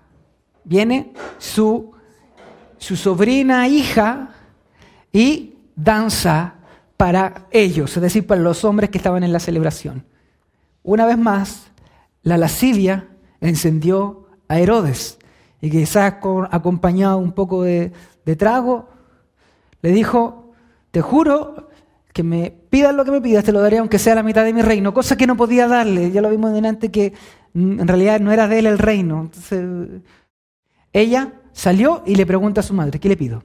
Viene 0.64 1.12
su, 1.38 1.92
su 2.78 2.96
sobrina 2.96 3.68
hija 3.68 4.30
y 5.12 5.54
danza 5.76 6.54
para 6.96 7.46
ellos, 7.52 7.96
es 7.96 8.02
decir, 8.02 8.26
para 8.26 8.40
los 8.40 8.64
hombres 8.64 8.90
que 8.90 8.98
estaban 8.98 9.22
en 9.22 9.32
la 9.32 9.38
celebración. 9.38 10.04
Una 10.82 11.06
vez 11.06 11.16
más, 11.16 11.68
la 12.24 12.38
lascivia 12.38 13.06
encendió 13.40 14.26
a 14.48 14.58
Herodes 14.58 15.18
y 15.60 15.70
quizás 15.70 16.14
acompañado 16.50 17.18
un 17.18 17.30
poco 17.30 17.62
de, 17.62 17.92
trago, 18.36 18.88
le 19.80 19.92
dijo, 19.92 20.50
te 20.90 21.02
juro 21.02 21.68
que 22.12 22.24
me 22.24 22.50
pidas 22.50 22.92
lo 22.92 23.04
que 23.04 23.12
me 23.12 23.20
pidas, 23.20 23.44
te 23.44 23.52
lo 23.52 23.60
daré 23.60 23.78
aunque 23.78 24.00
sea 24.00 24.16
la 24.16 24.24
mitad 24.24 24.42
de 24.42 24.52
mi 24.52 24.62
reino, 24.62 24.92
cosa 24.92 25.16
que 25.16 25.28
no 25.28 25.36
podía 25.36 25.68
darle, 25.68 26.10
ya 26.10 26.20
lo 26.20 26.30
vimos 26.30 26.52
delante 26.52 26.90
que 26.90 27.12
en 27.56 27.88
realidad 27.88 28.20
no 28.20 28.32
era 28.32 28.48
de 28.48 28.58
él 28.58 28.66
el 28.66 28.78
reino. 28.78 29.30
Ella 30.92 31.32
salió 31.52 32.02
y 32.04 32.14
le 32.14 32.26
pregunta 32.26 32.60
a 32.60 32.64
su 32.64 32.74
madre, 32.74 33.00
¿qué 33.00 33.08
le 33.08 33.16
pido? 33.16 33.42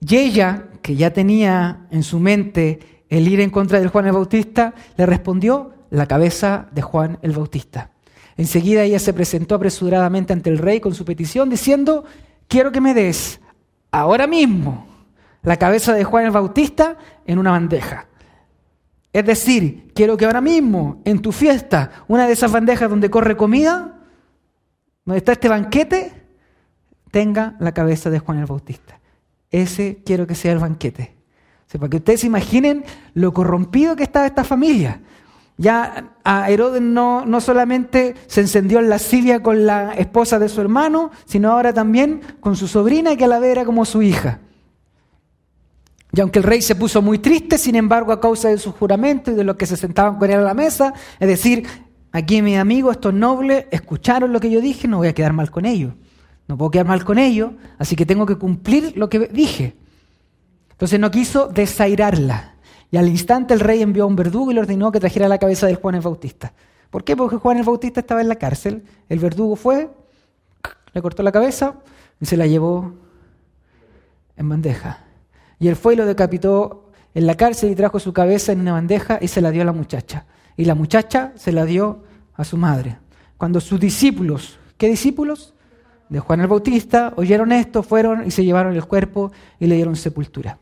Y 0.00 0.16
ella, 0.16 0.68
que 0.80 0.94
ya 0.94 1.12
tenía 1.12 1.86
en 1.90 2.04
su 2.04 2.20
mente 2.20 3.02
el 3.08 3.26
ir 3.26 3.40
en 3.40 3.50
contra 3.50 3.80
de 3.80 3.88
Juan 3.88 4.06
el 4.06 4.12
Bautista, 4.12 4.74
le 4.96 5.06
respondió 5.06 5.72
la 5.90 6.06
cabeza 6.06 6.68
de 6.70 6.82
Juan 6.82 7.18
el 7.22 7.32
Bautista. 7.32 7.90
Enseguida 8.36 8.84
ella 8.84 9.00
se 9.00 9.12
presentó 9.12 9.56
apresuradamente 9.56 10.32
ante 10.32 10.50
el 10.50 10.58
rey 10.58 10.78
con 10.78 10.94
su 10.94 11.04
petición, 11.04 11.50
diciendo, 11.50 12.04
quiero 12.46 12.70
que 12.70 12.80
me 12.80 12.94
des 12.94 13.40
ahora 13.90 14.28
mismo 14.28 14.86
la 15.42 15.56
cabeza 15.56 15.92
de 15.94 16.04
Juan 16.04 16.26
el 16.26 16.30
Bautista 16.30 16.96
en 17.26 17.40
una 17.40 17.50
bandeja. 17.50 18.06
Es 19.12 19.24
decir, 19.24 19.90
quiero 19.94 20.16
que 20.16 20.26
ahora 20.26 20.40
mismo, 20.40 21.00
en 21.04 21.20
tu 21.20 21.32
fiesta, 21.32 21.90
una 22.08 22.26
de 22.26 22.32
esas 22.34 22.52
bandejas 22.52 22.90
donde 22.90 23.10
corre 23.10 23.36
comida, 23.36 24.00
donde 25.04 25.18
está 25.18 25.32
este 25.32 25.48
banquete, 25.48 26.12
tenga 27.10 27.56
la 27.58 27.72
cabeza 27.72 28.10
de 28.10 28.18
Juan 28.18 28.38
el 28.38 28.46
Bautista. 28.46 29.00
Ese 29.50 30.02
quiero 30.04 30.26
que 30.26 30.34
sea 30.34 30.52
el 30.52 30.58
banquete. 30.58 31.16
para 31.72 31.88
que 31.88 31.96
ustedes 31.96 32.20
se 32.20 32.26
imaginen 32.26 32.84
lo 33.14 33.32
corrompido 33.32 33.96
que 33.96 34.02
estaba 34.02 34.26
esta 34.26 34.44
familia. 34.44 35.00
Ya 35.56 36.12
a 36.22 36.50
Herodes 36.50 36.82
no, 36.82 37.26
no 37.26 37.40
solamente 37.40 38.14
se 38.26 38.42
encendió 38.42 38.78
en 38.78 38.88
lascivia 38.88 39.42
con 39.42 39.66
la 39.66 39.94
esposa 39.94 40.38
de 40.38 40.48
su 40.48 40.60
hermano, 40.60 41.10
sino 41.24 41.50
ahora 41.50 41.72
también 41.72 42.20
con 42.40 42.54
su 42.54 42.68
sobrina, 42.68 43.16
que 43.16 43.24
a 43.24 43.28
la 43.28 43.40
vez 43.40 43.50
era 43.50 43.64
como 43.64 43.84
su 43.84 44.02
hija. 44.02 44.38
Y 46.18 46.20
aunque 46.20 46.40
el 46.40 46.42
rey 46.42 46.60
se 46.62 46.74
puso 46.74 47.00
muy 47.00 47.20
triste, 47.20 47.58
sin 47.58 47.76
embargo, 47.76 48.10
a 48.10 48.20
causa 48.20 48.48
de 48.48 48.58
su 48.58 48.72
juramento 48.72 49.30
y 49.30 49.34
de 49.34 49.44
los 49.44 49.54
que 49.54 49.66
se 49.66 49.76
sentaban 49.76 50.18
con 50.18 50.28
él 50.28 50.40
a 50.40 50.42
la 50.42 50.52
mesa, 50.52 50.92
es 51.20 51.28
decir, 51.28 51.64
aquí 52.10 52.42
mis 52.42 52.58
amigos, 52.58 52.96
estos 52.96 53.14
nobles, 53.14 53.66
escucharon 53.70 54.32
lo 54.32 54.40
que 54.40 54.50
yo 54.50 54.60
dije, 54.60 54.88
no 54.88 54.96
voy 54.96 55.06
a 55.06 55.14
quedar 55.14 55.32
mal 55.32 55.52
con 55.52 55.64
ellos. 55.64 55.94
No 56.48 56.58
puedo 56.58 56.72
quedar 56.72 56.86
mal 56.86 57.04
con 57.04 57.20
ellos, 57.20 57.52
así 57.78 57.94
que 57.94 58.04
tengo 58.04 58.26
que 58.26 58.34
cumplir 58.34 58.94
lo 58.96 59.08
que 59.08 59.28
dije. 59.28 59.76
Entonces 60.72 60.98
no 60.98 61.08
quiso 61.12 61.46
desairarla. 61.46 62.56
Y 62.90 62.96
al 62.96 63.06
instante 63.06 63.54
el 63.54 63.60
rey 63.60 63.80
envió 63.80 64.02
a 64.02 64.06
un 64.08 64.16
verdugo 64.16 64.50
y 64.50 64.54
le 64.54 64.60
ordenó 64.62 64.90
que 64.90 64.98
trajera 64.98 65.28
la 65.28 65.38
cabeza 65.38 65.68
del 65.68 65.76
Juan 65.76 65.94
el 65.94 66.00
Bautista. 66.00 66.52
¿Por 66.90 67.04
qué? 67.04 67.14
Porque 67.14 67.36
Juan 67.36 67.58
el 67.58 67.64
Bautista 67.64 68.00
estaba 68.00 68.22
en 68.22 68.28
la 68.28 68.34
cárcel. 68.34 68.82
El 69.08 69.20
verdugo 69.20 69.54
fue, 69.54 69.88
le 70.92 71.00
cortó 71.00 71.22
la 71.22 71.30
cabeza 71.30 71.76
y 72.20 72.26
se 72.26 72.36
la 72.36 72.48
llevó 72.48 72.92
en 74.36 74.48
bandeja. 74.48 75.04
Y 75.58 75.68
él 75.68 75.76
fue 75.76 75.94
y 75.94 75.96
lo 75.96 76.06
decapitó 76.06 76.90
en 77.14 77.26
la 77.26 77.36
cárcel 77.36 77.70
y 77.70 77.74
trajo 77.74 77.98
su 77.98 78.12
cabeza 78.12 78.52
en 78.52 78.60
una 78.60 78.72
bandeja 78.72 79.18
y 79.20 79.28
se 79.28 79.40
la 79.40 79.50
dio 79.50 79.62
a 79.62 79.64
la 79.64 79.72
muchacha. 79.72 80.26
Y 80.56 80.64
la 80.64 80.74
muchacha 80.74 81.32
se 81.36 81.52
la 81.52 81.64
dio 81.64 82.04
a 82.34 82.44
su 82.44 82.56
madre. 82.56 82.98
Cuando 83.36 83.60
sus 83.60 83.80
discípulos, 83.80 84.58
¿qué 84.76 84.88
discípulos? 84.88 85.54
De 86.08 86.20
Juan 86.20 86.40
el 86.40 86.46
Bautista, 86.46 87.12
oyeron 87.16 87.52
esto, 87.52 87.82
fueron 87.82 88.26
y 88.26 88.30
se 88.30 88.44
llevaron 88.44 88.74
el 88.74 88.84
cuerpo 88.84 89.30
y 89.58 89.66
le 89.66 89.74
dieron 89.74 89.96
sepultura. 89.96 90.58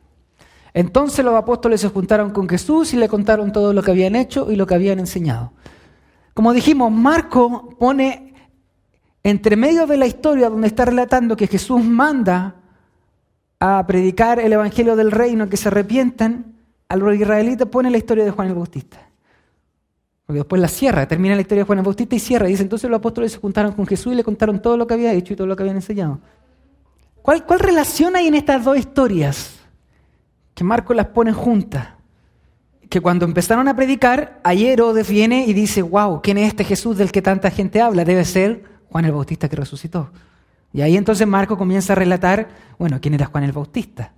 Entonces 0.74 1.24
los 1.24 1.34
apóstoles 1.34 1.80
se 1.80 1.88
juntaron 1.88 2.30
con 2.30 2.48
Jesús 2.48 2.92
y 2.92 2.96
le 2.96 3.08
contaron 3.08 3.52
todo 3.52 3.72
lo 3.72 3.82
que 3.82 3.92
habían 3.92 4.14
hecho 4.14 4.50
y 4.50 4.56
lo 4.56 4.66
que 4.66 4.74
habían 4.74 4.98
enseñado. 4.98 5.52
Como 6.34 6.52
dijimos, 6.52 6.92
Marco 6.92 7.70
pone 7.78 8.34
entre 9.22 9.56
medio 9.56 9.86
de 9.86 9.96
la 9.96 10.06
historia 10.06 10.50
donde 10.50 10.66
está 10.66 10.84
relatando 10.84 11.36
que 11.36 11.46
Jesús 11.46 11.82
manda 11.82 12.56
a 13.60 13.84
predicar 13.86 14.38
el 14.38 14.52
Evangelio 14.52 14.96
del 14.96 15.10
Reino, 15.10 15.48
que 15.48 15.56
se 15.56 15.68
arrepientan, 15.68 16.56
a 16.88 16.96
los 16.96 17.14
israelitas 17.14 17.68
pone 17.68 17.90
la 17.90 17.98
historia 17.98 18.24
de 18.24 18.30
Juan 18.30 18.48
el 18.48 18.54
Bautista. 18.54 18.98
Porque 20.26 20.38
después 20.38 20.60
la 20.60 20.68
cierra, 20.68 21.06
termina 21.06 21.34
la 21.34 21.40
historia 21.40 21.62
de 21.62 21.66
Juan 21.66 21.78
el 21.78 21.84
Bautista 21.84 22.16
y 22.16 22.20
cierra. 22.20 22.46
Dice, 22.46 22.62
entonces 22.62 22.90
los 22.90 22.98
apóstoles 22.98 23.32
se 23.32 23.38
juntaron 23.38 23.72
con 23.72 23.86
Jesús 23.86 24.12
y 24.12 24.16
le 24.16 24.24
contaron 24.24 24.60
todo 24.60 24.76
lo 24.76 24.86
que 24.86 24.94
había 24.94 25.12
hecho 25.12 25.32
y 25.32 25.36
todo 25.36 25.46
lo 25.46 25.56
que 25.56 25.62
habían 25.62 25.76
enseñado. 25.76 26.20
¿Cuál, 27.22 27.44
relación 27.58 28.14
hay 28.14 28.28
en 28.28 28.34
estas 28.34 28.64
dos 28.64 28.76
historias? 28.76 29.58
Que 30.54 30.62
Marco 30.62 30.94
las 30.94 31.06
pone 31.06 31.32
juntas. 31.32 31.88
que 32.88 33.00
cuando 33.00 33.24
empezaron 33.24 33.66
a 33.66 33.74
predicar, 33.74 34.38
ayer 34.44 34.74
Herodes 34.74 35.08
viene 35.08 35.44
y 35.44 35.52
dice, 35.52 35.82
wow, 35.82 36.20
¿quién 36.22 36.38
es 36.38 36.46
este 36.48 36.62
Jesús 36.62 36.96
del 36.96 37.10
que 37.10 37.20
tanta 37.20 37.50
gente 37.50 37.80
habla? 37.80 38.04
Debe 38.04 38.24
ser 38.24 38.62
Juan 38.90 39.04
el 39.06 39.12
Bautista 39.12 39.48
que 39.48 39.56
resucitó. 39.56 40.10
Y 40.72 40.82
ahí 40.82 40.96
entonces 40.96 41.26
Marco 41.26 41.56
comienza 41.56 41.92
a 41.92 41.96
relatar, 41.96 42.48
bueno, 42.78 43.00
¿quién 43.00 43.14
era 43.14 43.26
Juan 43.26 43.44
el 43.44 43.52
Bautista? 43.52 44.12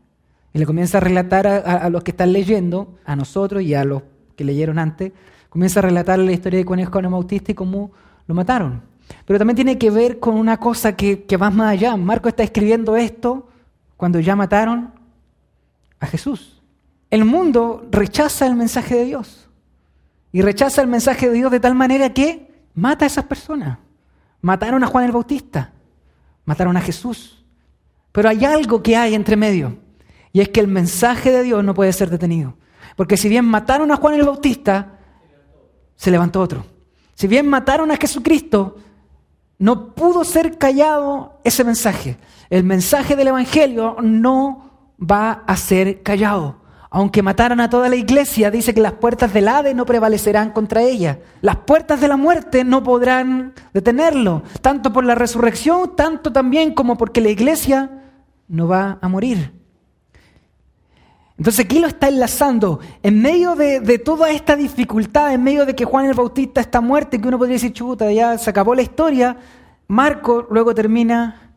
Y 0.53 0.59
le 0.59 0.67
comienza 0.67 0.99
a 0.99 1.01
relatar 1.01 1.47
a, 1.47 1.59
a 1.59 1.91
los 1.91 2.03
que 2.03 2.11
están 2.11 2.33
leyendo, 2.33 2.97
a 3.05 3.15
nosotros 3.15 3.63
y 3.63 3.75
a 3.75 3.85
los 3.85 4.03
que 4.35 4.45
leyeron 4.45 4.79
antes, 4.79 5.13
comienza 5.49 5.81
a 5.81 5.83
relatar 5.83 6.19
la 6.19 6.33
historia 6.33 6.59
de 6.59 6.65
Juan 6.65 6.81
el 6.81 7.11
Bautista 7.11 7.53
y 7.53 7.55
cómo 7.55 7.91
lo 8.27 8.35
mataron. 8.35 8.83
Pero 9.25 9.39
también 9.39 9.57
tiene 9.57 9.79
que 9.79 9.91
ver 9.91 10.19
con 10.19 10.35
una 10.35 10.59
cosa 10.59 10.95
que, 10.95 11.25
que 11.25 11.37
va 11.37 11.51
más 11.51 11.73
allá. 11.73 11.97
Marco 11.97 12.29
está 12.29 12.43
escribiendo 12.43 12.97
esto 12.97 13.49
cuando 13.97 14.21
ya 14.21 14.37
mataron 14.37 14.93
a 15.99 16.07
Jesús. 16.07 16.63
El 17.11 17.25
mundo 17.25 17.87
rechaza 17.91 18.47
el 18.47 18.55
mensaje 18.55 18.95
de 18.95 19.05
Dios. 19.07 19.49
Y 20.31 20.43
rechaza 20.43 20.83
el 20.83 20.89
mensaje 20.89 21.29
de 21.29 21.35
Dios 21.35 21.51
de 21.51 21.61
tal 21.61 21.75
manera 21.75 22.13
que 22.13 22.53
mata 22.75 23.07
a 23.07 23.09
esas 23.09 23.25
personas. 23.25 23.79
Mataron 24.43 24.85
a 24.85 24.87
Juan 24.87 25.05
el 25.05 25.13
Bautista. 25.13 25.73
Mataron 26.49 26.79
a 26.79 26.81
Jesús. 26.81 27.45
Pero 28.11 28.31
hay 28.31 28.43
algo 28.43 28.83
que 28.83 28.97
hay 28.97 29.15
entre 29.15 29.37
medio. 29.37 29.77
Y 30.33 30.41
es 30.41 30.49
que 30.49 30.61
el 30.61 30.67
mensaje 30.67 31.31
de 31.31 31.43
Dios 31.43 31.63
no 31.63 31.75
puede 31.75 31.93
ser 31.93 32.09
detenido. 32.09 32.57
Porque 32.97 33.19
si 33.19 33.29
bien 33.29 33.45
mataron 33.45 33.93
a 33.93 33.97
Juan 33.97 34.15
el 34.15 34.25
Bautista, 34.25 34.99
se 35.95 36.11
levantó 36.11 36.41
otro. 36.41 36.65
Si 37.13 37.27
bien 37.27 37.47
mataron 37.51 37.91
a 37.91 37.99
Jesucristo, 37.99 38.79
no 39.59 39.95
pudo 39.95 40.25
ser 40.25 40.57
callado 40.57 41.39
ese 41.45 41.65
mensaje. 41.65 42.17
El 42.49 42.65
mensaje 42.65 43.15
del 43.15 43.29
Evangelio 43.29 43.99
no 44.01 44.95
va 44.99 45.45
a 45.47 45.55
ser 45.59 46.03
callado. 46.03 46.58
Aunque 46.91 47.23
mataran 47.23 47.61
a 47.61 47.69
toda 47.69 47.89
la 47.89 47.97
iglesia, 47.97 48.51
dice 48.51 48.73
que 48.73 48.81
las 48.81 48.93
puertas 48.93 49.35
del 49.35 49.49
Hades 49.49 49.75
no 49.75 49.85
prevalecerán 49.85 50.53
contra 50.53 50.83
ella. 50.83 51.19
Las 51.43 51.57
puertas 51.57 52.01
de 52.01 52.09
la 52.09 52.17
muerte 52.17 52.65
no 52.65 52.83
podrán 52.83 53.53
detenerlo, 53.75 54.43
tanto 54.63 54.93
por 54.93 55.05
la 55.05 55.15
resurrección, 55.15 55.95
tanto 55.97 56.33
también 56.33 56.73
como 56.73 56.97
porque 56.97 57.21
la 57.21 57.29
iglesia 57.29 57.91
no 58.49 58.69
va 58.69 58.99
a 59.03 59.09
morir. 59.09 59.53
Entonces 61.37 61.65
aquí 61.65 61.79
lo 61.79 61.87
está 61.87 62.09
enlazando. 62.09 62.81
En 63.03 63.23
medio 63.23 63.55
de, 63.55 63.99
toda 63.99 64.31
esta 64.31 64.57
dificultad, 64.57 65.33
en 65.33 65.45
medio 65.45 65.67
de 65.67 65.75
que 65.75 65.85
Juan 65.85 66.07
el 66.07 66.15
Bautista 66.15 66.61
está 66.61 66.81
muerto 66.81 67.21
que 67.21 67.29
uno 67.29 67.39
podría 67.39 67.55
decir, 67.55 67.73
chuta, 67.73 68.11
ya 68.11 68.37
se 68.39 68.51
acabó 68.51 68.75
la 68.75 68.83
historia, 68.83 69.37
Marco 69.87 70.47
luego 70.51 70.75
termina 70.75 71.53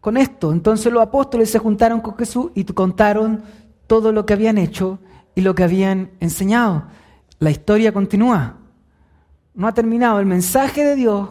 con 0.00 0.16
esto. 0.16 0.52
Entonces 0.52 0.90
los 0.90 1.02
apóstoles 1.02 1.50
se 1.50 1.58
juntaron 1.58 2.00
con 2.00 2.16
Jesús 2.16 2.52
y 2.54 2.64
contaron 2.64 3.42
todo 3.88 4.12
lo 4.12 4.24
que 4.24 4.34
habían 4.34 4.58
hecho 4.58 5.00
y 5.34 5.40
lo 5.40 5.56
que 5.56 5.64
habían 5.64 6.12
enseñado. 6.20 6.84
La 7.40 7.50
historia 7.50 7.92
continúa. 7.92 8.58
No 9.54 9.66
ha 9.66 9.74
terminado. 9.74 10.20
El 10.20 10.26
mensaje 10.26 10.84
de 10.84 10.94
Dios 10.94 11.30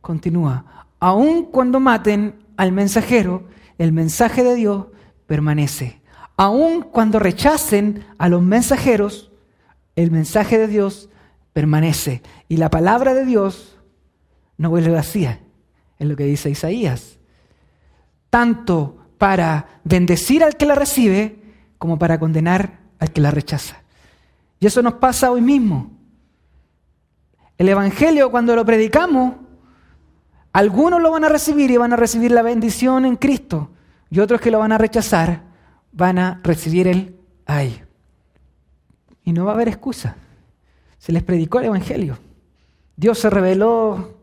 continúa. 0.00 0.86
Aun 0.98 1.44
cuando 1.44 1.78
maten 1.78 2.34
al 2.56 2.72
mensajero, 2.72 3.44
el 3.78 3.92
mensaje 3.92 4.42
de 4.42 4.56
Dios 4.56 4.86
permanece. 5.26 6.00
Aun 6.36 6.82
cuando 6.82 7.18
rechacen 7.18 8.04
a 8.18 8.28
los 8.28 8.42
mensajeros, 8.42 9.30
el 9.94 10.10
mensaje 10.10 10.58
de 10.58 10.66
Dios 10.66 11.08
permanece. 11.52 12.22
Y 12.48 12.56
la 12.56 12.70
palabra 12.70 13.14
de 13.14 13.24
Dios 13.24 13.76
no 14.56 14.70
vuelve 14.70 14.90
vacía, 14.90 15.40
es 15.98 16.06
lo 16.08 16.16
que 16.16 16.24
dice 16.24 16.50
Isaías. 16.50 17.18
Tanto 18.30 18.98
para 19.18 19.80
bendecir 19.84 20.44
al 20.44 20.56
que 20.56 20.66
la 20.66 20.74
recibe, 20.74 21.37
como 21.78 21.98
para 21.98 22.18
condenar 22.18 22.80
al 22.98 23.12
que 23.12 23.20
la 23.20 23.30
rechaza. 23.30 23.82
Y 24.60 24.66
eso 24.66 24.82
nos 24.82 24.94
pasa 24.94 25.30
hoy 25.30 25.40
mismo. 25.40 25.90
El 27.56 27.68
Evangelio, 27.68 28.30
cuando 28.30 28.54
lo 28.54 28.64
predicamos, 28.64 29.34
algunos 30.52 31.00
lo 31.00 31.10
van 31.10 31.24
a 31.24 31.28
recibir 31.28 31.70
y 31.70 31.76
van 31.76 31.92
a 31.92 31.96
recibir 31.96 32.32
la 32.32 32.42
bendición 32.42 33.04
en 33.04 33.16
Cristo, 33.16 33.70
y 34.10 34.20
otros 34.20 34.40
que 34.40 34.50
lo 34.50 34.58
van 34.58 34.72
a 34.72 34.78
rechazar 34.78 35.42
van 35.92 36.18
a 36.18 36.40
recibir 36.42 36.88
el 36.88 37.16
ay. 37.46 37.82
Y 39.24 39.32
no 39.32 39.44
va 39.44 39.52
a 39.52 39.54
haber 39.54 39.68
excusa. 39.68 40.16
Se 40.98 41.12
les 41.12 41.22
predicó 41.22 41.58
el 41.60 41.66
Evangelio. 41.66 42.18
Dios 42.96 43.18
se 43.18 43.30
reveló 43.30 44.16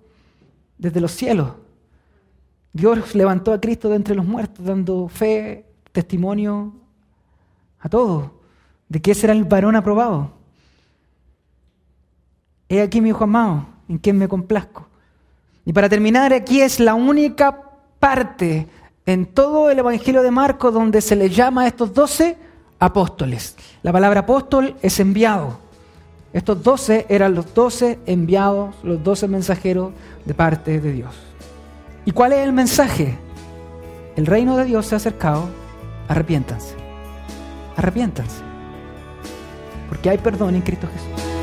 desde 0.78 1.00
los 1.00 1.12
cielos. 1.12 1.54
Dios 2.74 3.16
levantó 3.16 3.54
a 3.54 3.62
Cristo 3.62 3.90
de 3.90 3.96
entre 3.96 4.16
los 4.16 4.26
muertos, 4.26 4.66
dando 4.66 5.08
fe, 5.08 5.66
testimonio 5.92 6.74
a 7.86 7.90
todos 7.90 8.32
de 8.90 9.00
que 9.00 9.12
ese 9.12 9.28
era 9.28 9.34
el 9.34 9.44
varón 9.44 9.76
aprobado. 9.76 10.32
He 12.68 12.82
aquí 12.82 13.00
mi 13.00 13.10
hijo 13.10 13.24
amado, 13.24 13.68
en 13.88 14.00
quien 14.00 14.18
me 14.18 14.28
complazco. 14.28 14.88
Y 15.66 15.72
para 15.72 15.88
terminar, 15.88 16.34
aquí 16.34 16.62
es 16.62 16.80
la 16.80 16.96
única 16.96 17.62
parte 18.00 18.68
en 19.06 19.28
todo 19.28 19.70
el 19.70 19.78
Evangelio 19.78 20.24
de 20.24 20.32
Marcos 20.32 20.74
donde 20.74 21.00
se 21.00 21.16
le 21.16 21.30
llama 21.30 21.62
a 21.62 21.68
estos 21.68 21.94
doce 21.94 22.38
apóstoles. 22.80 23.56
La 23.84 23.92
palabra 23.92 24.22
apóstol 24.22 24.76
es 24.82 25.00
enviado. 25.00 25.60
Estos 26.34 26.64
doce 26.64 27.06
eran 27.08 27.36
los 27.36 27.54
doce 27.54 28.00
enviados, 28.08 28.74
los 28.84 29.04
doce 29.04 29.28
mensajeros 29.28 29.94
de 30.26 30.34
parte 30.34 30.82
de 30.82 30.92
Dios. 30.92 31.16
¿Y 32.04 32.12
cuál 32.12 32.34
es 32.34 32.40
el 32.40 32.52
mensaje? 32.52 33.16
El 34.16 34.26
reino 34.26 34.58
de 34.58 34.66
Dios 34.66 34.88
se 34.88 34.96
ha 34.96 34.98
acercado, 34.98 35.50
arrepiéntanse. 36.08 36.85
Arrepiéntanse. 37.76 38.42
Porque 39.90 40.10
hay 40.10 40.18
perdón 40.18 40.56
en 40.56 40.62
Cristo 40.62 40.88
Jesús. 40.88 41.35